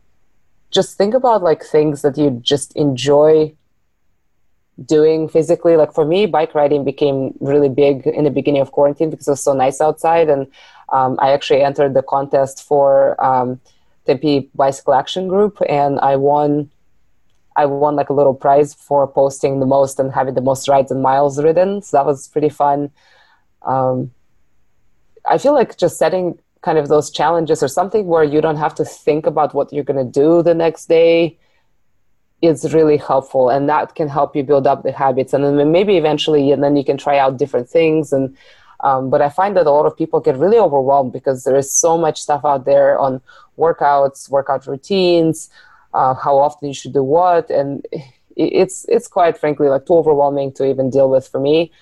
just 0.70 0.96
think 0.96 1.14
about 1.14 1.42
like 1.42 1.62
things 1.64 2.03
that 2.03 2.16
you 2.16 2.31
just 2.42 2.77
enjoy 2.77 3.55
doing 4.85 5.29
physically 5.29 5.77
like 5.77 5.92
for 5.92 6.05
me 6.05 6.24
bike 6.27 6.55
riding 6.55 6.85
became 6.85 7.35
really 7.40 7.68
big 7.68 8.07
in 8.07 8.22
the 8.22 8.31
beginning 8.31 8.62
of 8.62 8.70
quarantine 8.70 9.11
because 9.11 9.27
it 9.27 9.33
was 9.33 9.42
so 9.42 9.53
nice 9.53 9.81
outside 9.81 10.29
and 10.29 10.46
um, 10.92 11.16
i 11.20 11.31
actually 11.33 11.62
entered 11.62 11.94
the 11.94 12.03
contest 12.03 12.62
for 12.62 13.22
um, 13.24 13.61
tempe 14.07 14.51
bicycle 14.55 14.94
action 14.94 15.29
group 15.29 15.59
and 15.68 15.98
i 16.01 16.16
won 16.16 16.70
i 17.57 17.66
won 17.66 17.96
like 17.96 18.09
a 18.09 18.12
little 18.12 18.35
prize 18.35 18.72
for 18.72 19.07
posting 19.07 19.61
the 19.61 19.66
most 19.66 19.98
and 19.98 20.12
having 20.12 20.35
the 20.35 20.40
most 20.40 20.68
rides 20.68 20.92
and 20.92 21.03
miles 21.03 21.42
ridden. 21.42 21.83
So 21.83 21.96
that 21.96 22.07
was 22.07 22.29
pretty 22.29 22.48
fun. 22.48 22.90
Um, 23.62 24.12
i 25.29 25.37
feel 25.38 25.53
like 25.53 25.77
just 25.77 25.98
setting 25.98 26.38
kind 26.62 26.79
of 26.79 26.88
those 26.88 27.11
challenges 27.11 27.62
or 27.62 27.68
something 27.68 28.07
where 28.07 28.24
you 28.24 28.40
don't 28.40 28.57
have 28.57 28.74
to 28.74 28.85
think 28.85 29.27
about 29.27 29.55
what 29.55 29.72
you're 29.72 29.85
going 29.85 30.05
to 30.05 30.20
do 30.20 30.42
the 30.42 30.55
next 30.55 30.87
day 30.87 31.38
is 32.40 32.72
really 32.72 32.96
helpful 32.96 33.48
and 33.48 33.68
that 33.68 33.94
can 33.94 34.09
help 34.09 34.35
you 34.37 34.42
build 34.42 34.66
up 34.66 34.83
the 34.83 34.92
habits 34.92 35.33
and 35.35 35.44
then 35.44 35.72
maybe 35.72 35.96
eventually 35.96 36.53
and 36.53 36.62
then 36.62 36.77
you 36.77 36.85
can 36.85 36.96
try 36.96 37.18
out 37.18 37.37
different 37.37 37.68
things 37.68 38.12
and 38.12 38.37
um, 38.80 39.10
but 39.10 39.20
i 39.20 39.28
find 39.28 39.56
that 39.56 39.66
a 39.66 39.70
lot 39.70 39.86
of 39.86 39.96
people 39.96 40.20
get 40.20 40.36
really 40.36 40.58
overwhelmed 40.58 41.12
because 41.12 41.44
there 41.44 41.56
is 41.56 41.70
so 41.72 41.96
much 41.98 42.20
stuff 42.20 42.44
out 42.44 42.64
there 42.64 42.98
on 42.98 43.20
workouts 43.58 44.28
workout 44.30 44.66
routines 44.66 45.50
uh, 45.94 46.14
how 46.14 46.38
often 46.38 46.68
you 46.68 46.74
should 46.74 46.92
do 46.92 47.02
what. 47.02 47.50
And 47.50 47.86
it's 48.36 48.86
it's 48.88 49.08
quite 49.08 49.36
frankly 49.36 49.68
like 49.68 49.86
too 49.86 49.94
overwhelming 49.94 50.52
to 50.52 50.64
even 50.64 50.90
deal 50.90 51.10
with 51.10 51.26
for 51.26 51.40
me. 51.40 51.72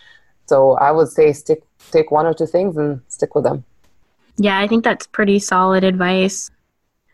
So 0.47 0.73
i 0.75 0.91
would 0.91 1.09
say 1.09 1.33
stick 1.33 1.63
take 1.91 2.11
one 2.11 2.27
or 2.27 2.33
two 2.33 2.47
things 2.47 2.77
and 2.77 3.01
stick 3.09 3.35
with 3.35 3.45
them. 3.45 3.65
Yeah, 4.39 4.59
I 4.59 4.67
think 4.67 4.85
that's 4.85 5.07
pretty 5.07 5.39
solid 5.39 5.85
advice. 5.85 6.51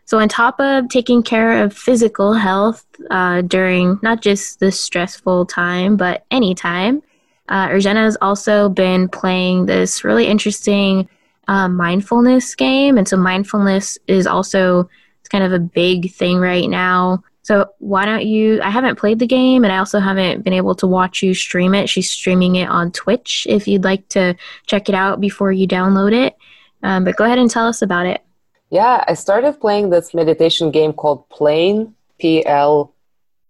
So, 0.05 0.19
on 0.19 0.27
top 0.27 0.59
of 0.59 0.89
taking 0.89 1.23
care 1.23 1.63
of 1.63 1.73
physical 1.73 2.33
health 2.33 2.85
uh, 3.09 3.41
during 3.41 3.99
not 4.01 4.21
just 4.21 4.59
this 4.59 4.79
stressful 4.79 5.45
time, 5.45 5.95
but 5.95 6.25
any 6.29 6.53
time, 6.53 7.01
uh, 7.49 7.67
has 7.67 8.17
also 8.21 8.69
been 8.69 9.09
playing 9.09 9.65
this 9.65 10.03
really 10.03 10.27
interesting 10.27 11.07
uh, 11.47 11.67
mindfulness 11.67 12.55
game. 12.55 12.97
And 12.97 13.07
so, 13.07 13.17
mindfulness 13.17 13.97
is 14.07 14.27
also 14.27 14.89
it's 15.19 15.29
kind 15.29 15.43
of 15.43 15.51
a 15.51 15.59
big 15.59 16.11
thing 16.13 16.37
right 16.37 16.69
now. 16.69 17.23
So, 17.41 17.67
why 17.79 18.05
don't 18.05 18.25
you? 18.25 18.61
I 18.61 18.69
haven't 18.69 18.97
played 18.97 19.19
the 19.19 19.27
game 19.27 19.63
and 19.63 19.73
I 19.73 19.77
also 19.77 19.99
haven't 19.99 20.43
been 20.43 20.53
able 20.53 20.75
to 20.75 20.87
watch 20.87 21.21
you 21.21 21.33
stream 21.33 21.75
it. 21.75 21.89
She's 21.89 22.09
streaming 22.09 22.55
it 22.55 22.69
on 22.69 22.91
Twitch 22.91 23.45
if 23.49 23.67
you'd 23.67 23.83
like 23.83 24.07
to 24.09 24.35
check 24.65 24.87
it 24.87 24.95
out 24.95 25.19
before 25.19 25.51
you 25.51 25.67
download 25.67 26.13
it. 26.13 26.37
Um, 26.81 27.03
but 27.03 27.15
go 27.15 27.25
ahead 27.25 27.39
and 27.39 27.49
tell 27.49 27.67
us 27.67 27.81
about 27.81 28.05
it. 28.05 28.21
Yeah, 28.69 29.03
I 29.07 29.13
started 29.13 29.59
playing 29.59 29.89
this 29.89 30.13
meditation 30.13 30.71
game 30.71 30.93
called 30.93 31.29
Playne, 31.29 31.93
P 32.17 32.45
L 32.45 32.93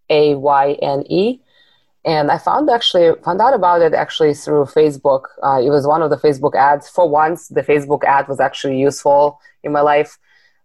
A 0.09 0.35
Y 0.35 0.73
N 0.81 1.03
E. 1.09 1.39
And 2.05 2.31
I 2.31 2.37
found 2.37 2.69
actually 2.69 3.13
found 3.23 3.39
out 3.41 3.53
about 3.53 3.81
it 3.81 3.93
actually 3.93 4.33
through 4.33 4.65
Facebook. 4.65 5.23
Uh, 5.41 5.61
it 5.63 5.69
was 5.69 5.87
one 5.87 6.01
of 6.01 6.09
the 6.09 6.17
Facebook 6.17 6.55
ads. 6.55 6.89
For 6.89 7.07
once, 7.07 7.47
the 7.47 7.61
Facebook 7.61 8.03
ad 8.03 8.27
was 8.27 8.39
actually 8.39 8.77
useful 8.79 9.39
in 9.63 9.71
my 9.71 9.81
life. 9.81 10.17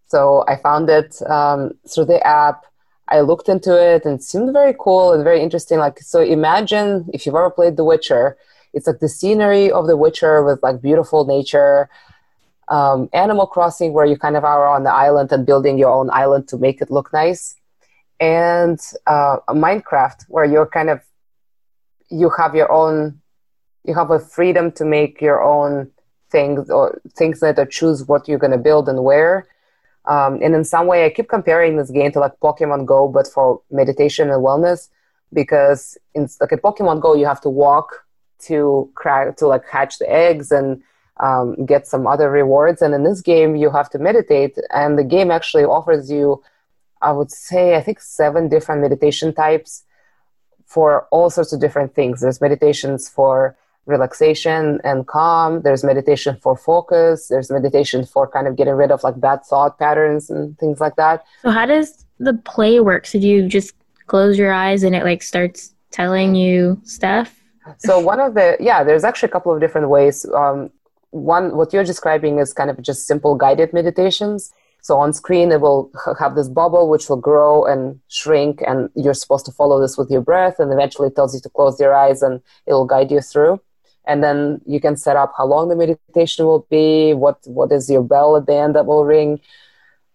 So 0.07 0.43
I 0.47 0.57
found 0.57 0.89
it 0.89 1.21
um, 1.29 1.71
through 1.87 2.05
the 2.05 2.25
app. 2.25 2.65
I 3.07 3.21
looked 3.21 3.47
into 3.47 3.73
it 3.73 4.05
and 4.05 4.19
it 4.19 4.23
seemed 4.23 4.51
very 4.53 4.75
cool 4.77 5.13
and 5.13 5.23
very 5.23 5.41
interesting. 5.41 5.79
Like, 5.79 5.99
so 5.99 6.21
imagine 6.21 7.09
if 7.13 7.25
you've 7.25 7.35
ever 7.35 7.49
played 7.49 7.77
The 7.77 7.85
Witcher, 7.85 8.37
it's 8.73 8.85
like 8.85 8.99
the 8.99 9.09
scenery 9.09 9.71
of 9.71 9.87
The 9.87 9.97
Witcher 9.97 10.43
with 10.43 10.61
like 10.61 10.81
beautiful 10.81 11.25
nature 11.25 11.89
um, 12.69 13.09
Animal 13.13 13.47
Crossing, 13.47 13.93
where 13.93 14.05
you 14.05 14.17
kind 14.17 14.37
of 14.37 14.43
are 14.43 14.67
on 14.67 14.83
the 14.83 14.93
island 14.93 15.31
and 15.31 15.45
building 15.45 15.77
your 15.77 15.91
own 15.91 16.09
island 16.11 16.47
to 16.49 16.57
make 16.57 16.81
it 16.81 16.91
look 16.91 17.11
nice, 17.11 17.55
and 18.19 18.79
uh, 19.07 19.37
Minecraft, 19.49 20.25
where 20.27 20.45
you're 20.45 20.67
kind 20.67 20.89
of 20.89 21.01
you 22.09 22.29
have 22.37 22.55
your 22.55 22.71
own, 22.71 23.19
you 23.83 23.93
have 23.93 24.11
a 24.11 24.19
freedom 24.19 24.71
to 24.73 24.85
make 24.85 25.21
your 25.21 25.41
own 25.43 25.91
things 26.31 26.69
or 26.69 27.01
things 27.15 27.39
that 27.39 27.59
or 27.59 27.65
choose 27.65 28.07
what 28.07 28.27
you're 28.27 28.39
going 28.39 28.51
to 28.51 28.57
build 28.57 28.87
and 28.87 29.03
where. 29.03 29.47
Um, 30.05 30.39
and 30.41 30.55
in 30.55 30.63
some 30.63 30.87
way, 30.87 31.05
I 31.05 31.09
keep 31.09 31.29
comparing 31.29 31.77
this 31.77 31.91
game 31.91 32.11
to 32.13 32.19
like 32.19 32.39
Pokemon 32.41 32.85
Go, 32.85 33.07
but 33.07 33.27
for 33.27 33.61
meditation 33.69 34.29
and 34.29 34.43
wellness, 34.43 34.89
because 35.33 35.97
in 36.15 36.27
like 36.41 36.53
at 36.53 36.61
Pokemon 36.61 37.01
Go, 37.01 37.15
you 37.15 37.25
have 37.25 37.41
to 37.41 37.49
walk 37.49 38.05
to 38.39 38.89
crack 38.95 39.37
to 39.37 39.47
like 39.47 39.67
hatch 39.67 39.99
the 39.99 40.09
eggs 40.09 40.51
and 40.51 40.81
um, 41.19 41.65
get 41.65 41.85
some 41.85 42.07
other 42.07 42.31
rewards. 42.31 42.81
And 42.81 42.93
in 42.93 43.03
this 43.03 43.21
game, 43.21 43.55
you 43.55 43.69
have 43.69 43.89
to 43.91 43.99
meditate, 43.99 44.57
and 44.71 44.97
the 44.97 45.03
game 45.03 45.29
actually 45.29 45.65
offers 45.65 46.09
you, 46.09 46.41
I 47.01 47.11
would 47.11 47.31
say, 47.31 47.75
I 47.75 47.81
think 47.81 47.99
seven 48.01 48.49
different 48.49 48.81
meditation 48.81 49.33
types 49.33 49.83
for 50.69 51.07
all 51.09 51.31
sorts 51.31 51.51
of 51.51 51.59
different 51.59 51.95
things. 51.95 52.21
There's 52.21 52.39
meditations 52.39 53.09
for 53.09 53.57
relaxation 53.87 54.79
and 54.83 55.07
calm. 55.07 55.63
There's 55.63 55.83
meditation 55.83 56.37
for 56.43 56.55
focus. 56.55 57.27
There's 57.27 57.49
meditation 57.49 58.05
for 58.05 58.27
kind 58.27 58.47
of 58.47 58.55
getting 58.55 58.75
rid 58.75 58.91
of 58.91 59.03
like 59.03 59.19
bad 59.19 59.43
thought 59.43 59.79
patterns 59.79 60.29
and 60.29 60.57
things 60.59 60.79
like 60.79 60.95
that. 60.95 61.25
So 61.41 61.49
how 61.49 61.65
does 61.65 62.05
the 62.19 62.35
play 62.35 62.79
work? 62.79 63.07
So 63.07 63.19
do 63.19 63.27
you 63.27 63.47
just 63.47 63.73
close 64.05 64.37
your 64.37 64.53
eyes 64.53 64.83
and 64.83 64.95
it 64.95 65.03
like 65.03 65.23
starts 65.23 65.73
telling 65.89 66.35
you 66.35 66.79
stuff? 66.83 67.35
So 67.79 67.99
one 67.99 68.19
of 68.19 68.35
the 68.35 68.55
yeah, 68.59 68.83
there's 68.83 69.03
actually 69.03 69.29
a 69.29 69.31
couple 69.31 69.51
of 69.53 69.59
different 69.59 69.89
ways. 69.89 70.23
Um, 70.35 70.69
one 71.09 71.57
what 71.57 71.73
you're 71.73 71.83
describing 71.83 72.37
is 72.37 72.53
kind 72.53 72.69
of 72.69 72.79
just 72.81 73.07
simple 73.07 73.33
guided 73.33 73.73
meditations 73.73 74.51
so 74.81 74.97
on 74.97 75.13
screen 75.13 75.51
it 75.51 75.61
will 75.61 75.91
have 76.19 76.35
this 76.35 76.47
bubble 76.47 76.89
which 76.89 77.09
will 77.09 77.17
grow 77.17 77.65
and 77.65 77.99
shrink 78.07 78.61
and 78.65 78.89
you're 78.95 79.13
supposed 79.13 79.45
to 79.45 79.51
follow 79.51 79.79
this 79.79 79.97
with 79.97 80.09
your 80.09 80.21
breath 80.21 80.59
and 80.59 80.71
eventually 80.71 81.07
it 81.07 81.15
tells 81.15 81.33
you 81.33 81.41
to 81.41 81.49
close 81.49 81.79
your 81.79 81.93
eyes 81.93 82.21
and 82.21 82.41
it 82.65 82.73
will 82.73 82.85
guide 82.85 83.11
you 83.11 83.21
through 83.21 83.59
and 84.05 84.23
then 84.23 84.61
you 84.65 84.79
can 84.79 84.95
set 84.95 85.15
up 85.15 85.33
how 85.37 85.45
long 85.45 85.69
the 85.69 85.75
meditation 85.75 86.45
will 86.45 86.65
be 86.69 87.13
what 87.13 87.39
what 87.45 87.71
is 87.71 87.89
your 87.89 88.03
bell 88.03 88.37
at 88.37 88.45
the 88.45 88.55
end 88.55 88.75
that 88.75 88.85
will 88.85 89.05
ring 89.05 89.39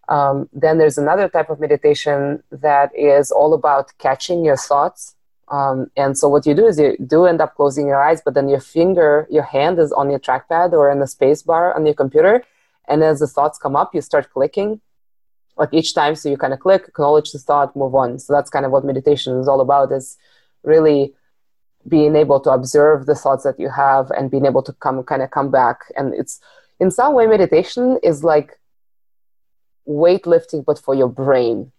um, 0.08 0.48
then 0.52 0.76
there's 0.76 0.98
another 0.98 1.28
type 1.28 1.48
of 1.48 1.58
meditation 1.60 2.42
that 2.50 2.90
is 2.94 3.30
all 3.30 3.54
about 3.54 3.90
catching 3.98 4.44
your 4.44 4.56
thoughts 4.56 5.14
um, 5.48 5.90
and 5.96 6.16
so 6.16 6.28
what 6.28 6.46
you 6.46 6.54
do 6.54 6.66
is 6.66 6.78
you 6.78 6.96
do 7.06 7.26
end 7.26 7.40
up 7.40 7.54
closing 7.54 7.86
your 7.86 8.02
eyes, 8.02 8.22
but 8.24 8.34
then 8.34 8.48
your 8.48 8.60
finger, 8.60 9.26
your 9.30 9.42
hand 9.42 9.78
is 9.78 9.92
on 9.92 10.10
your 10.10 10.18
trackpad 10.18 10.72
or 10.72 10.90
in 10.90 11.00
the 11.00 11.06
space 11.06 11.42
bar 11.42 11.74
on 11.74 11.84
your 11.84 11.94
computer. 11.94 12.42
And 12.88 13.02
as 13.02 13.20
the 13.20 13.26
thoughts 13.26 13.58
come 13.58 13.76
up, 13.76 13.94
you 13.94 14.00
start 14.00 14.30
clicking 14.30 14.80
like 15.56 15.70
each 15.72 15.94
time. 15.94 16.14
So 16.14 16.28
you 16.28 16.36
kind 16.36 16.52
of 16.52 16.60
click, 16.60 16.84
acknowledge 16.88 17.32
the 17.32 17.38
thought, 17.38 17.76
move 17.76 17.94
on. 17.94 18.18
So 18.18 18.32
that's 18.32 18.50
kind 18.50 18.66
of 18.66 18.72
what 18.72 18.84
meditation 18.84 19.38
is 19.38 19.48
all 19.48 19.60
about 19.60 19.92
is 19.92 20.16
really 20.62 21.14
being 21.86 22.16
able 22.16 22.40
to 22.40 22.50
observe 22.50 23.06
the 23.06 23.14
thoughts 23.14 23.44
that 23.44 23.60
you 23.60 23.68
have 23.68 24.10
and 24.10 24.30
being 24.30 24.46
able 24.46 24.62
to 24.62 24.72
come 24.74 25.02
kind 25.02 25.22
of 25.22 25.30
come 25.30 25.50
back. 25.50 25.80
And 25.96 26.14
it's 26.14 26.40
in 26.80 26.90
some 26.90 27.14
way 27.14 27.26
meditation 27.26 27.98
is 28.02 28.24
like 28.24 28.58
weightlifting, 29.86 30.64
but 30.64 30.78
for 30.78 30.94
your 30.94 31.08
brain. 31.08 31.70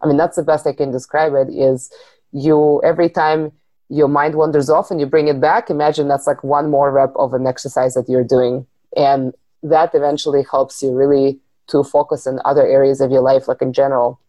I 0.00 0.06
mean, 0.06 0.16
that's 0.16 0.36
the 0.36 0.42
best 0.42 0.66
I 0.66 0.72
can 0.72 0.90
describe 0.90 1.32
it 1.34 1.48
is 1.54 1.90
you 2.32 2.82
every 2.82 3.08
time 3.08 3.52
your 3.88 4.08
mind 4.08 4.34
wanders 4.34 4.70
off 4.70 4.90
and 4.90 4.98
you 4.98 5.04
bring 5.04 5.28
it 5.28 5.38
back 5.38 5.68
imagine 5.68 6.08
that's 6.08 6.26
like 6.26 6.42
one 6.42 6.70
more 6.70 6.90
rep 6.90 7.12
of 7.16 7.34
an 7.34 7.46
exercise 7.46 7.92
that 7.92 8.08
you're 8.08 8.24
doing 8.24 8.66
and 8.96 9.34
that 9.62 9.94
eventually 9.94 10.44
helps 10.50 10.82
you 10.82 10.92
really 10.92 11.40
to 11.68 11.84
focus 11.84 12.26
in 12.26 12.38
other 12.44 12.66
areas 12.66 13.00
of 13.00 13.10
your 13.10 13.22
life 13.22 13.48
like 13.48 13.62
in 13.62 13.72
general. 13.72 14.20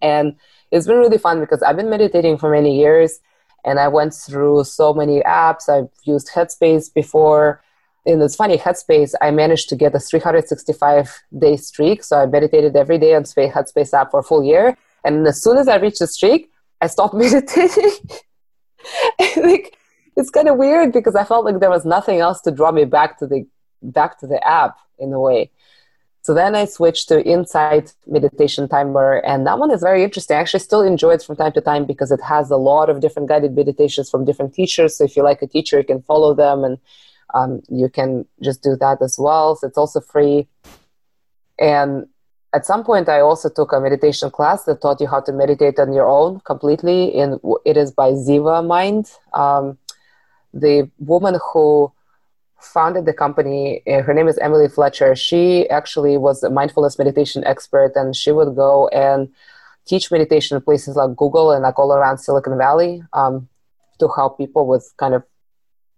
And 0.00 0.36
it's 0.70 0.86
been 0.86 0.98
really 0.98 1.18
fun 1.18 1.40
because 1.40 1.62
i've 1.62 1.76
been 1.76 1.90
meditating 1.90 2.38
for 2.38 2.50
many 2.50 2.78
years 2.78 3.20
and 3.64 3.78
i 3.78 3.88
went 3.88 4.12
through 4.14 4.64
so 4.64 4.92
many 4.92 5.20
apps. 5.20 5.68
I've 5.68 5.90
used 6.04 6.30
headspace 6.34 6.92
before. 6.92 7.62
And 8.04 8.22
it's 8.22 8.36
funny 8.36 8.58
headspace 8.58 9.14
i 9.20 9.30
managed 9.30 9.68
to 9.70 9.76
get 9.76 9.94
a 9.94 10.00
365 10.00 11.22
day 11.38 11.56
streak. 11.56 12.02
So 12.02 12.18
i 12.18 12.26
meditated 12.26 12.76
every 12.76 12.98
day 12.98 13.14
on 13.14 13.24
headspace 13.24 13.92
app 13.92 14.10
for 14.10 14.20
a 14.20 14.24
full 14.24 14.42
year. 14.42 14.76
And 15.04 15.26
as 15.26 15.42
soon 15.42 15.56
as 15.58 15.68
i 15.68 15.76
reached 15.76 16.00
the 16.00 16.06
streak 16.06 16.50
I 16.80 16.86
stopped 16.86 17.14
meditating. 17.24 17.92
like 19.36 19.76
it's 20.16 20.30
kind 20.30 20.48
of 20.48 20.56
weird 20.56 20.92
because 20.92 21.14
I 21.14 21.24
felt 21.24 21.44
like 21.44 21.60
there 21.60 21.70
was 21.70 21.84
nothing 21.84 22.20
else 22.20 22.40
to 22.42 22.50
draw 22.50 22.72
me 22.72 22.84
back 22.84 23.18
to 23.18 23.26
the 23.26 23.46
back 23.92 24.18
to 24.20 24.26
the 24.26 24.46
app 24.46 24.78
in 24.98 25.12
a 25.12 25.20
way. 25.20 25.50
So 26.22 26.34
then 26.34 26.56
I 26.56 26.64
switched 26.64 27.08
to 27.08 27.24
Insight 27.24 27.94
Meditation 28.06 28.68
Timer, 28.68 29.18
and 29.18 29.46
that 29.46 29.60
one 29.60 29.70
is 29.70 29.80
very 29.80 30.02
interesting. 30.02 30.36
I 30.36 30.40
actually 30.40 30.60
still 30.60 30.82
enjoy 30.82 31.12
it 31.12 31.22
from 31.22 31.36
time 31.36 31.52
to 31.52 31.60
time 31.60 31.84
because 31.84 32.10
it 32.10 32.20
has 32.20 32.50
a 32.50 32.56
lot 32.56 32.90
of 32.90 33.00
different 33.00 33.28
guided 33.28 33.54
meditations 33.54 34.10
from 34.10 34.24
different 34.24 34.52
teachers. 34.52 34.96
So 34.96 35.04
if 35.04 35.16
you 35.16 35.22
like 35.22 35.40
a 35.42 35.46
teacher, 35.46 35.78
you 35.78 35.84
can 35.84 36.02
follow 36.02 36.34
them, 36.34 36.64
and 36.64 36.78
um, 37.32 37.62
you 37.68 37.88
can 37.88 38.26
just 38.42 38.60
do 38.60 38.74
that 38.76 39.02
as 39.02 39.16
well. 39.18 39.54
So 39.54 39.68
it's 39.68 39.78
also 39.78 40.00
free. 40.00 40.48
And 41.60 42.08
at 42.56 42.64
some 42.64 42.82
point 42.84 43.08
i 43.08 43.20
also 43.20 43.48
took 43.48 43.72
a 43.72 43.80
meditation 43.80 44.30
class 44.30 44.64
that 44.64 44.80
taught 44.80 45.00
you 45.00 45.06
how 45.06 45.20
to 45.20 45.32
meditate 45.32 45.78
on 45.78 45.92
your 45.92 46.08
own 46.08 46.40
completely 46.40 47.00
and 47.20 47.38
it 47.64 47.76
is 47.76 47.90
by 47.90 48.08
ziva 48.12 48.66
mind 48.66 49.10
um, 49.34 49.76
the 50.54 50.90
woman 50.98 51.38
who 51.46 51.92
founded 52.66 53.06
the 53.06 53.12
company 53.12 53.82
uh, 53.86 54.02
her 54.02 54.14
name 54.14 54.28
is 54.28 54.38
emily 54.38 54.68
fletcher 54.68 55.14
she 55.14 55.68
actually 55.70 56.16
was 56.16 56.42
a 56.42 56.50
mindfulness 56.50 56.98
meditation 56.98 57.44
expert 57.44 57.92
and 57.94 58.16
she 58.16 58.32
would 58.32 58.54
go 58.54 58.88
and 58.88 59.28
teach 59.86 60.10
meditation 60.10 60.56
in 60.56 60.62
places 60.62 60.96
like 60.96 61.14
google 61.16 61.52
and 61.52 61.62
like 61.62 61.78
all 61.78 61.92
around 61.92 62.18
silicon 62.18 62.56
valley 62.58 63.02
um, 63.12 63.48
to 63.98 64.08
help 64.08 64.36
people 64.36 64.66
with 64.66 64.92
kind 64.96 65.14
of 65.14 65.22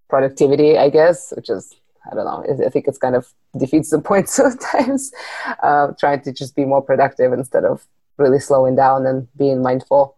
productivity 0.08 0.78
i 0.78 0.88
guess 0.88 1.32
which 1.36 1.50
is 1.50 1.74
I 2.10 2.14
don't 2.14 2.24
know. 2.24 2.66
I 2.66 2.70
think 2.70 2.86
it's 2.88 2.98
kind 2.98 3.14
of 3.14 3.32
defeats 3.56 3.90
the 3.90 3.98
point 4.10 4.28
sometimes. 4.28 5.12
Uh, 5.62 5.88
trying 5.98 6.22
to 6.22 6.32
just 6.32 6.56
be 6.56 6.64
more 6.64 6.82
productive 6.82 7.32
instead 7.32 7.64
of 7.64 7.86
really 8.16 8.40
slowing 8.40 8.76
down 8.76 9.06
and 9.06 9.28
being 9.36 9.62
mindful. 9.62 10.16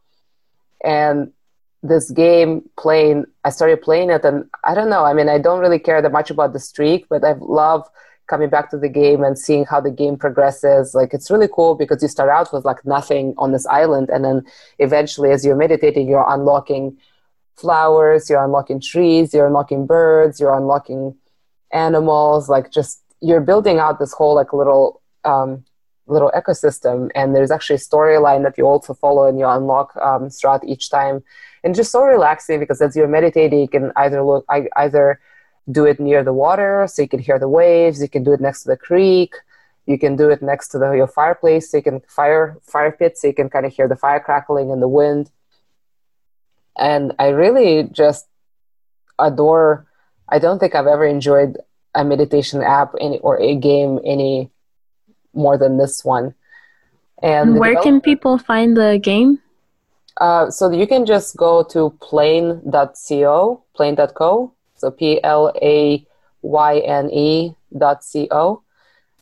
And 0.82 1.32
this 1.82 2.10
game 2.10 2.68
Playne, 2.78 3.24
I 3.44 3.50
started 3.50 3.80
playing 3.82 4.10
it, 4.10 4.24
and 4.24 4.44
I 4.64 4.74
don't 4.74 4.90
know. 4.90 5.04
I 5.04 5.14
mean, 5.14 5.28
I 5.28 5.38
don't 5.38 5.60
really 5.60 5.78
care 5.78 6.02
that 6.02 6.12
much 6.12 6.30
about 6.30 6.52
the 6.52 6.60
streak, 6.60 7.06
but 7.08 7.24
I 7.24 7.32
love 7.40 7.88
coming 8.26 8.48
back 8.48 8.70
to 8.70 8.78
the 8.78 8.88
game 8.88 9.24
and 9.24 9.36
seeing 9.38 9.64
how 9.64 9.80
the 9.80 9.90
game 9.90 10.16
progresses. 10.16 10.94
Like 10.94 11.14
it's 11.14 11.30
really 11.30 11.48
cool 11.52 11.74
because 11.74 12.02
you 12.02 12.08
start 12.08 12.28
out 12.30 12.52
with 12.52 12.64
like 12.64 12.84
nothing 12.84 13.34
on 13.38 13.52
this 13.52 13.66
island, 13.66 14.10
and 14.10 14.24
then 14.24 14.44
eventually, 14.78 15.30
as 15.30 15.44
you're 15.44 15.56
meditating, 15.56 16.08
you're 16.08 16.26
unlocking 16.28 16.98
flowers, 17.56 18.30
you're 18.30 18.44
unlocking 18.44 18.80
trees, 18.80 19.34
you're 19.34 19.46
unlocking 19.46 19.86
birds, 19.86 20.40
you're 20.40 20.56
unlocking 20.56 21.16
animals 21.72 22.48
like 22.48 22.70
just 22.70 23.02
you're 23.20 23.40
building 23.40 23.78
out 23.78 23.98
this 23.98 24.12
whole 24.12 24.34
like 24.34 24.52
little 24.52 25.02
um, 25.24 25.64
little 26.06 26.32
ecosystem 26.34 27.10
and 27.14 27.34
there's 27.34 27.50
actually 27.50 27.76
a 27.76 27.78
storyline 27.78 28.42
that 28.42 28.58
you 28.58 28.64
also 28.66 28.94
follow 28.94 29.26
and 29.26 29.38
you 29.38 29.46
unlock 29.46 29.96
um, 29.96 30.28
throughout 30.30 30.64
each 30.64 30.90
time. 30.90 31.22
And 31.62 31.74
just 31.74 31.92
so 31.92 32.02
relaxing 32.02 32.58
because 32.58 32.80
as 32.80 32.96
you're 32.96 33.08
meditating 33.08 33.60
you 33.60 33.68
can 33.68 33.92
either 33.96 34.22
look 34.22 34.44
I, 34.48 34.68
either 34.76 35.20
do 35.70 35.84
it 35.84 36.00
near 36.00 36.24
the 36.24 36.32
water 36.32 36.86
so 36.88 37.02
you 37.02 37.08
can 37.08 37.20
hear 37.20 37.38
the 37.38 37.48
waves 37.48 38.00
you 38.00 38.08
can 38.08 38.24
do 38.24 38.32
it 38.32 38.40
next 38.40 38.62
to 38.62 38.68
the 38.68 38.76
creek 38.76 39.34
you 39.86 39.98
can 39.98 40.16
do 40.16 40.30
it 40.30 40.42
next 40.42 40.68
to 40.68 40.78
the, 40.78 40.92
your 40.92 41.06
fireplace 41.06 41.70
so 41.70 41.76
you 41.76 41.82
can 41.82 42.00
fire 42.08 42.58
fire 42.62 42.92
pit 42.92 43.18
so 43.18 43.26
you 43.26 43.34
can 43.34 43.50
kind 43.50 43.66
of 43.66 43.72
hear 43.72 43.88
the 43.88 43.96
fire 43.96 44.20
crackling 44.20 44.70
and 44.70 44.80
the 44.82 44.88
wind. 44.88 45.30
And 46.76 47.12
i 47.18 47.28
really 47.28 47.88
just 47.92 48.26
adore 49.18 49.86
I 50.28 50.38
don't 50.38 50.58
think 50.58 50.74
I've 50.74 50.86
ever 50.86 51.04
enjoyed 51.04 51.58
a 51.94 52.04
meditation 52.04 52.62
app 52.62 52.94
any, 53.00 53.18
or 53.18 53.40
a 53.40 53.56
game 53.56 53.98
any 54.04 54.50
more 55.34 55.56
than 55.56 55.78
this 55.78 56.04
one. 56.04 56.34
And 57.22 57.58
where 57.58 57.80
can 57.80 58.00
people 58.00 58.38
find 58.38 58.76
the 58.76 58.98
game? 59.02 59.40
Uh, 60.16 60.50
so 60.50 60.70
you 60.70 60.86
can 60.86 61.06
just 61.06 61.36
go 61.36 61.62
to 61.62 61.90
playne.co, 62.00 63.62
playne.co, 63.74 64.52
so 64.76 64.90
P 64.90 65.22
L 65.22 65.52
A 65.62 66.06
Y 66.42 66.78
N 66.78 67.10
E 67.10 67.54
dot 67.76 68.02
co, 68.12 68.62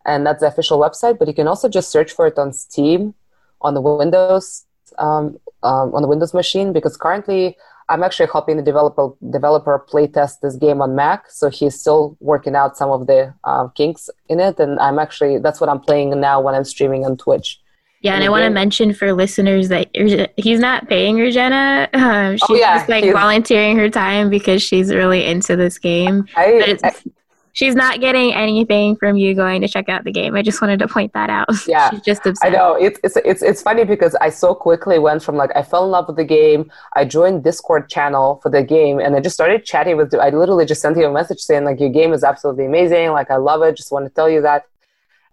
and 0.05 0.27
that's 0.27 0.41
the 0.41 0.47
official 0.47 0.79
website. 0.79 1.19
But 1.19 1.29
you 1.29 1.35
can 1.35 1.47
also 1.49 1.69
just 1.69 1.91
search 1.91 2.13
for 2.13 2.27
it 2.27 2.39
on 2.39 2.53
Steam, 2.53 3.15
on 3.61 3.75
the 3.75 3.81
Windows, 3.81 4.65
um, 4.99 5.39
um, 5.63 5.95
on 5.95 6.03
the 6.03 6.09
Windows 6.09 6.35
machine, 6.35 6.73
because 6.73 6.97
currently 6.97 7.57
I'm 7.89 8.03
actually 8.03 8.29
helping 8.31 8.57
the 8.57 8.63
developer 8.63 9.11
developer 9.31 9.85
playtest 9.91 10.41
this 10.41 10.57
game 10.57 10.83
on 10.83 10.95
Mac, 10.95 11.31
so 11.31 11.49
he's 11.49 11.79
still 11.79 12.17
working 12.21 12.55
out 12.55 12.77
some 12.77 12.91
of 12.91 13.07
the 13.07 13.35
uh, 13.45 13.69
kinks 13.69 14.11
in 14.29 14.41
it, 14.41 14.59
and 14.59 14.79
I'm 14.79 14.99
actually 14.99 15.39
that's 15.39 15.61
what 15.61 15.71
I'm 15.71 15.81
playing 15.81 16.19
now 16.21 16.41
when 16.41 16.55
I'm 16.55 16.65
streaming 16.65 17.05
on 17.05 17.17
Twitch. 17.17 17.61
Yeah, 18.01 18.15
and 18.15 18.23
I 18.23 18.29
want 18.29 18.45
to 18.45 18.51
mention 18.51 18.95
for 18.95 19.13
listeners 19.13 19.71
that 19.71 19.89
he's 20.37 20.61
not 20.61 20.89
paying 20.89 21.17
Urgena. 21.17 21.93
Um, 21.95 22.37
she's 22.47 22.47
oh, 22.49 22.55
yeah, 22.55 22.79
just 22.79 22.89
like 22.89 23.13
volunteering 23.13 23.77
her 23.77 23.91
time 23.91 24.31
because 24.31 24.63
she's 24.63 24.95
really 24.95 25.25
into 25.25 25.57
this 25.57 25.79
game. 25.79 26.27
I, 26.37 26.79
I, 26.85 26.95
she's 27.59 27.75
not 27.75 28.01
getting 28.01 28.33
anything 28.33 28.95
from 28.95 29.17
you 29.17 29.35
going 29.35 29.61
to 29.63 29.69
check 29.69 29.89
out 29.89 30.05
the 30.05 30.13
game. 30.13 30.37
I 30.37 30.43
just 30.43 30.63
wanted 30.63 30.79
to 30.79 30.87
point 30.87 31.13
that 31.15 31.29
out. 31.29 31.49
Yeah, 31.67 31.91
she's 31.91 32.01
just 32.03 32.25
upset. 32.25 32.53
I 32.53 32.57
know 32.57 32.75
it's 32.75 32.99
it's 33.03 33.17
it's 33.25 33.43
it's 33.43 33.63
funny 33.63 33.85
because 33.85 34.15
I 34.21 34.31
so 34.31 34.55
quickly 34.55 34.99
went 34.99 35.23
from 35.23 35.37
like 35.37 35.51
I 35.55 35.63
fell 35.63 35.85
in 35.85 35.91
love 35.91 36.07
with 36.07 36.17
the 36.17 36.25
game. 36.25 36.71
I 36.95 37.05
joined 37.05 37.45
Discord 37.45 37.91
channel 37.91 38.39
for 38.43 38.49
the 38.49 38.63
game, 38.63 39.01
and 39.01 39.15
I 39.17 39.21
just 39.21 39.35
started 39.35 39.65
chatting 39.65 39.97
with. 39.97 40.15
I 40.15 40.31
literally 40.31 40.65
just 40.65 40.81
sent 40.81 40.97
you 40.97 41.05
a 41.05 41.13
message 41.13 41.41
saying 41.41 41.65
like 41.65 41.81
your 41.81 41.91
game 41.91 42.13
is 42.13 42.23
absolutely 42.25 42.67
amazing. 42.67 43.11
Like 43.11 43.31
I 43.31 43.37
love 43.37 43.63
it. 43.63 43.77
Just 43.77 43.93
want 43.93 44.07
to 44.07 44.11
tell 44.15 44.31
you 44.31 44.41
that. 44.43 44.63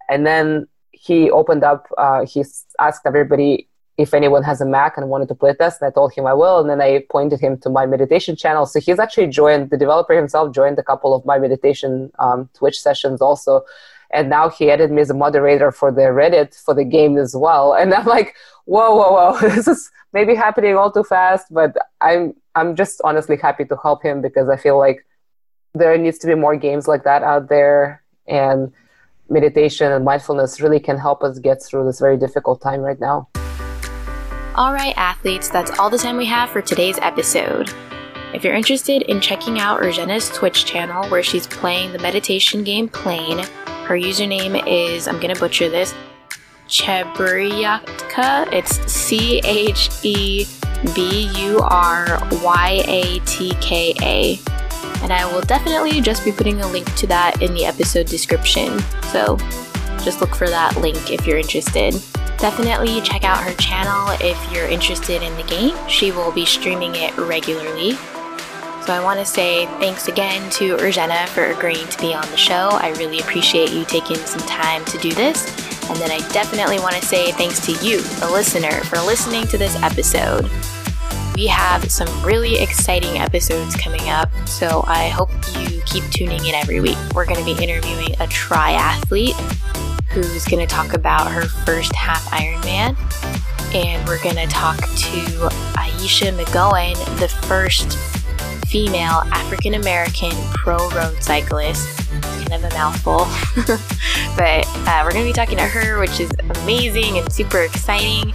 And 0.09 0.25
then 0.25 0.67
he 0.91 1.29
opened 1.29 1.63
up. 1.63 1.87
Uh, 1.97 2.25
he 2.25 2.43
asked 2.79 3.05
everybody 3.05 3.69
if 3.97 4.13
anyone 4.13 4.43
has 4.43 4.59
a 4.59 4.65
Mac 4.65 4.97
and 4.97 5.09
wanted 5.09 5.29
to 5.29 5.35
play 5.35 5.53
test. 5.53 5.81
And 5.81 5.87
I 5.87 5.91
told 5.91 6.13
him 6.13 6.25
I 6.25 6.33
will. 6.33 6.59
And 6.59 6.69
then 6.69 6.81
I 6.81 7.05
pointed 7.09 7.39
him 7.39 7.57
to 7.59 7.69
my 7.69 7.85
meditation 7.85 8.35
channel. 8.35 8.65
So 8.65 8.79
he's 8.79 8.99
actually 8.99 9.27
joined, 9.27 9.69
the 9.69 9.77
developer 9.77 10.13
himself 10.13 10.53
joined 10.53 10.77
a 10.79 10.83
couple 10.83 11.13
of 11.13 11.25
my 11.25 11.39
meditation 11.39 12.11
um, 12.19 12.49
Twitch 12.53 12.79
sessions 12.79 13.21
also. 13.21 13.63
And 14.11 14.29
now 14.29 14.49
he 14.49 14.69
added 14.69 14.91
me 14.91 15.01
as 15.01 15.09
a 15.09 15.13
moderator 15.13 15.71
for 15.71 15.91
the 15.91 16.01
Reddit 16.01 16.55
for 16.61 16.73
the 16.73 16.83
game 16.83 17.17
as 17.17 17.35
well. 17.35 17.73
And 17.73 17.93
I'm 17.93 18.05
like, 18.05 18.35
whoa, 18.65 18.95
whoa, 18.95 19.11
whoa, 19.11 19.39
this 19.55 19.67
is 19.67 19.91
maybe 20.13 20.35
happening 20.35 20.75
all 20.75 20.91
too 20.91 21.03
fast. 21.03 21.47
But 21.51 21.75
I'm, 22.01 22.33
I'm 22.53 22.75
just 22.75 23.01
honestly 23.03 23.37
happy 23.37 23.63
to 23.65 23.77
help 23.81 24.03
him 24.03 24.21
because 24.21 24.49
I 24.49 24.57
feel 24.57 24.77
like 24.77 25.05
there 25.73 25.97
needs 25.97 26.17
to 26.19 26.27
be 26.27 26.35
more 26.35 26.55
games 26.57 26.87
like 26.87 27.03
that 27.05 27.23
out 27.23 27.47
there. 27.47 28.03
And 28.27 28.73
meditation 29.29 29.91
and 29.91 30.03
mindfulness 30.03 30.59
really 30.59 30.79
can 30.79 30.97
help 30.97 31.23
us 31.23 31.39
get 31.39 31.63
through 31.63 31.85
this 31.85 31.99
very 31.99 32.17
difficult 32.17 32.61
time 32.61 32.81
right 32.81 32.99
now. 32.99 33.29
All 34.55 34.71
right, 34.71 34.93
athletes, 34.95 35.49
that's 35.49 35.77
all 35.77 35.89
the 35.89 35.97
time 35.97 36.15
we 36.15 36.23
have 36.27 36.49
for 36.49 36.61
today's 36.61 36.97
episode. 36.99 37.73
If 38.33 38.41
you're 38.41 38.53
interested 38.53 39.01
in 39.01 39.19
checking 39.19 39.59
out 39.59 39.81
Urgena's 39.81 40.29
Twitch 40.29 40.63
channel 40.63 41.09
where 41.09 41.21
she's 41.21 41.45
playing 41.45 41.91
the 41.91 41.99
meditation 41.99 42.63
game 42.63 42.87
Playne, 42.87 43.39
her 43.39 43.95
username 43.97 44.65
is, 44.65 45.09
I'm 45.09 45.19
gonna 45.19 45.35
butcher 45.35 45.67
this, 45.67 45.93
Cheburyatka. 46.69 48.49
It's 48.53 48.77
C 48.89 49.41
H 49.43 49.89
E 50.03 50.47
B 50.95 51.29
U 51.35 51.59
R 51.59 52.17
Y 52.41 52.81
A 52.87 53.19
T 53.25 53.53
K 53.59 53.93
A 54.01 54.39
and 55.03 55.11
I 55.11 55.25
will 55.33 55.41
definitely 55.41 55.99
just 55.99 56.23
be 56.23 56.31
putting 56.31 56.61
a 56.61 56.67
link 56.67 56.95
to 56.95 57.07
that 57.07 57.41
in 57.41 57.53
the 57.53 57.65
episode 57.65 58.07
description. 58.07 58.79
So 59.11 59.35
just 60.01 60.21
look 60.21 60.33
for 60.33 60.47
that 60.47 60.77
link 60.77 61.11
if 61.11 61.27
you're 61.27 61.39
interested. 61.39 61.93
Definitely 62.37 63.01
check 63.01 63.23
out 63.23 63.43
her 63.43 63.53
channel 63.55 64.15
if 64.21 64.37
you're 64.51 64.67
interested 64.67 65.21
in 65.21 65.35
the 65.35 65.43
game. 65.43 65.75
She 65.87 66.11
will 66.11 66.31
be 66.31 66.45
streaming 66.45 66.95
it 66.95 67.15
regularly. 67.17 67.93
So 68.85 68.93
I 68.93 69.01
want 69.03 69.19
to 69.19 69.25
say 69.25 69.65
thanks 69.79 70.07
again 70.07 70.49
to 70.51 70.77
Urgena 70.77 71.27
for 71.29 71.45
agreeing 71.45 71.87
to 71.87 71.97
be 71.99 72.13
on 72.13 72.29
the 72.29 72.37
show. 72.37 72.69
I 72.71 72.89
really 72.97 73.19
appreciate 73.19 73.71
you 73.71 73.83
taking 73.85 74.17
some 74.17 74.47
time 74.47 74.85
to 74.85 74.97
do 74.99 75.11
this. 75.11 75.47
And 75.89 75.97
then 75.97 76.11
I 76.11 76.19
definitely 76.29 76.79
want 76.79 76.95
to 76.95 77.05
say 77.05 77.31
thanks 77.31 77.65
to 77.65 77.71
you, 77.85 78.01
the 78.01 78.29
listener, 78.31 78.83
for 78.85 78.97
listening 78.97 79.47
to 79.47 79.57
this 79.57 79.75
episode 79.81 80.49
we 81.35 81.47
have 81.47 81.91
some 81.91 82.07
really 82.23 82.59
exciting 82.59 83.17
episodes 83.17 83.75
coming 83.75 84.07
up, 84.09 84.29
so 84.47 84.85
I 84.87 85.09
hope 85.09 85.29
you 85.59 85.81
keep 85.85 86.05
tuning 86.09 86.43
in 86.45 86.55
every 86.55 86.79
week. 86.79 86.97
We're 87.13 87.25
going 87.25 87.39
to 87.39 87.45
be 87.45 87.61
interviewing 87.61 88.13
a 88.13 88.27
triathlete 88.27 89.35
who's 90.15 90.45
going 90.45 90.65
to 90.65 90.73
talk 90.73 90.93
about 90.93 91.29
her 91.29 91.43
first 91.43 91.93
half 91.93 92.23
Ironman, 92.31 92.95
and 93.75 94.07
we're 94.07 94.23
going 94.23 94.37
to 94.37 94.47
talk 94.47 94.77
to 94.77 95.49
Ayesha 95.77 96.31
McGowan, 96.31 96.95
the 97.19 97.27
first 97.47 97.97
female 98.65 99.23
African 99.33 99.73
American 99.73 100.31
pro 100.53 100.77
road 100.91 101.21
cyclist. 101.21 101.99
Kind 102.47 102.53
of 102.53 102.63
a 102.63 102.73
mouthful, 102.73 103.27
but 104.37 104.65
uh, 104.87 105.01
we're 105.03 105.11
going 105.11 105.25
to 105.25 105.29
be 105.29 105.33
talking 105.33 105.57
to 105.57 105.65
her, 105.65 105.99
which 105.99 106.21
is 106.21 106.31
amazing 106.61 107.17
and 107.17 107.29
super 107.29 107.63
exciting. 107.63 108.33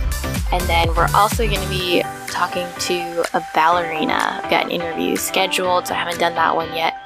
And 0.53 0.61
then 0.65 0.95
we're 0.95 1.09
also 1.15 1.47
going 1.47 1.63
to 1.63 1.69
be 1.71 2.03
talking 2.27 2.67
to 2.81 3.25
a 3.33 3.43
ballerina. 3.55 4.41
I've 4.43 4.51
got 4.51 4.67
an 4.67 4.71
interview 4.71 5.17
scheduled, 5.17 5.87
so 5.87 5.95
I 5.95 5.97
haven't 5.97 6.19
done 6.19 6.35
that 6.35 6.55
one 6.55 6.75
yet, 6.75 7.00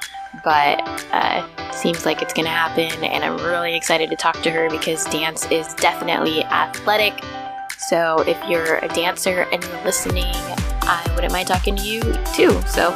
but 0.45 0.81
uh, 1.13 1.73
seems 1.73 2.05
like 2.05 2.23
it's 2.23 2.33
going 2.33 2.45
to 2.45 2.51
happen. 2.51 3.05
And 3.05 3.25
I'm 3.25 3.37
really 3.39 3.75
excited 3.75 4.11
to 4.11 4.17
talk 4.17 4.41
to 4.43 4.51
her 4.51 4.71
because 4.71 5.05
dance 5.07 5.51
is 5.51 5.75
definitely 5.75 6.45
athletic. 6.45 7.15
So 7.79 8.23
if 8.27 8.39
you're 8.49 8.77
a 8.77 8.89
dancer 8.89 9.47
and 9.53 9.63
you're 9.63 9.85
listening, 9.85 10.33
I 10.83 11.11
wouldn't 11.15 11.33
mind 11.33 11.49
talking 11.49 11.77
to 11.77 11.83
you 11.83 12.01
too. 12.35 12.61
So 12.67 12.95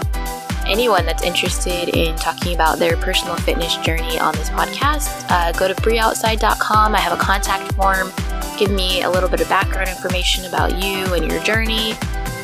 anyone 0.67 1.07
that's 1.07 1.23
interested 1.23 1.89
in 1.97 2.15
talking 2.17 2.55
about 2.55 2.79
their 2.79 2.97
personal 2.97 3.37
fitness 3.37 3.77
journey 3.79 4.19
on 4.19 4.35
this 4.35 4.51
podcast, 4.51 5.27
uh, 5.31 5.53
go 5.53 5.69
to 5.69 5.75
breeoutside.com. 5.75 6.95
I 6.95 6.99
have 6.99 7.19
a 7.19 7.21
contact 7.21 7.73
form 7.73 8.13
give 8.59 8.71
me 8.73 9.03
a 9.03 9.11
little 9.11 9.29
bit 9.29 9.41
of 9.41 9.49
background 9.49 9.89
information 9.89 10.45
about 10.45 10.83
you 10.83 11.15
and 11.15 11.31
your 11.31 11.41
journey. 11.45 11.93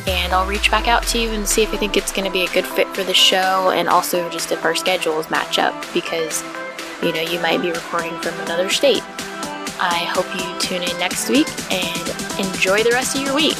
And 0.07 0.33
I'll 0.33 0.47
reach 0.47 0.69
back 0.69 0.87
out 0.87 1.03
to 1.07 1.19
you 1.19 1.29
and 1.29 1.47
see 1.47 1.63
if 1.63 1.73
I 1.73 1.77
think 1.77 1.97
it's 1.97 2.11
going 2.11 2.25
to 2.25 2.31
be 2.31 2.43
a 2.43 2.49
good 2.49 2.65
fit 2.65 2.87
for 2.89 3.03
the 3.03 3.13
show 3.13 3.71
and 3.71 3.89
also 3.89 4.29
just 4.29 4.51
if 4.51 4.63
our 4.63 4.75
schedules 4.75 5.29
match 5.29 5.57
up 5.57 5.73
because, 5.93 6.43
you 7.01 7.11
know, 7.11 7.21
you 7.21 7.39
might 7.39 7.61
be 7.61 7.71
recording 7.71 8.17
from 8.19 8.39
another 8.41 8.69
state. 8.69 9.03
I 9.77 10.07
hope 10.09 10.25
you 10.35 10.59
tune 10.59 10.83
in 10.83 10.97
next 10.99 11.29
week 11.29 11.47
and 11.71 12.09
enjoy 12.39 12.83
the 12.83 12.91
rest 12.91 13.15
of 13.15 13.23
your 13.23 13.35
week. 13.35 13.57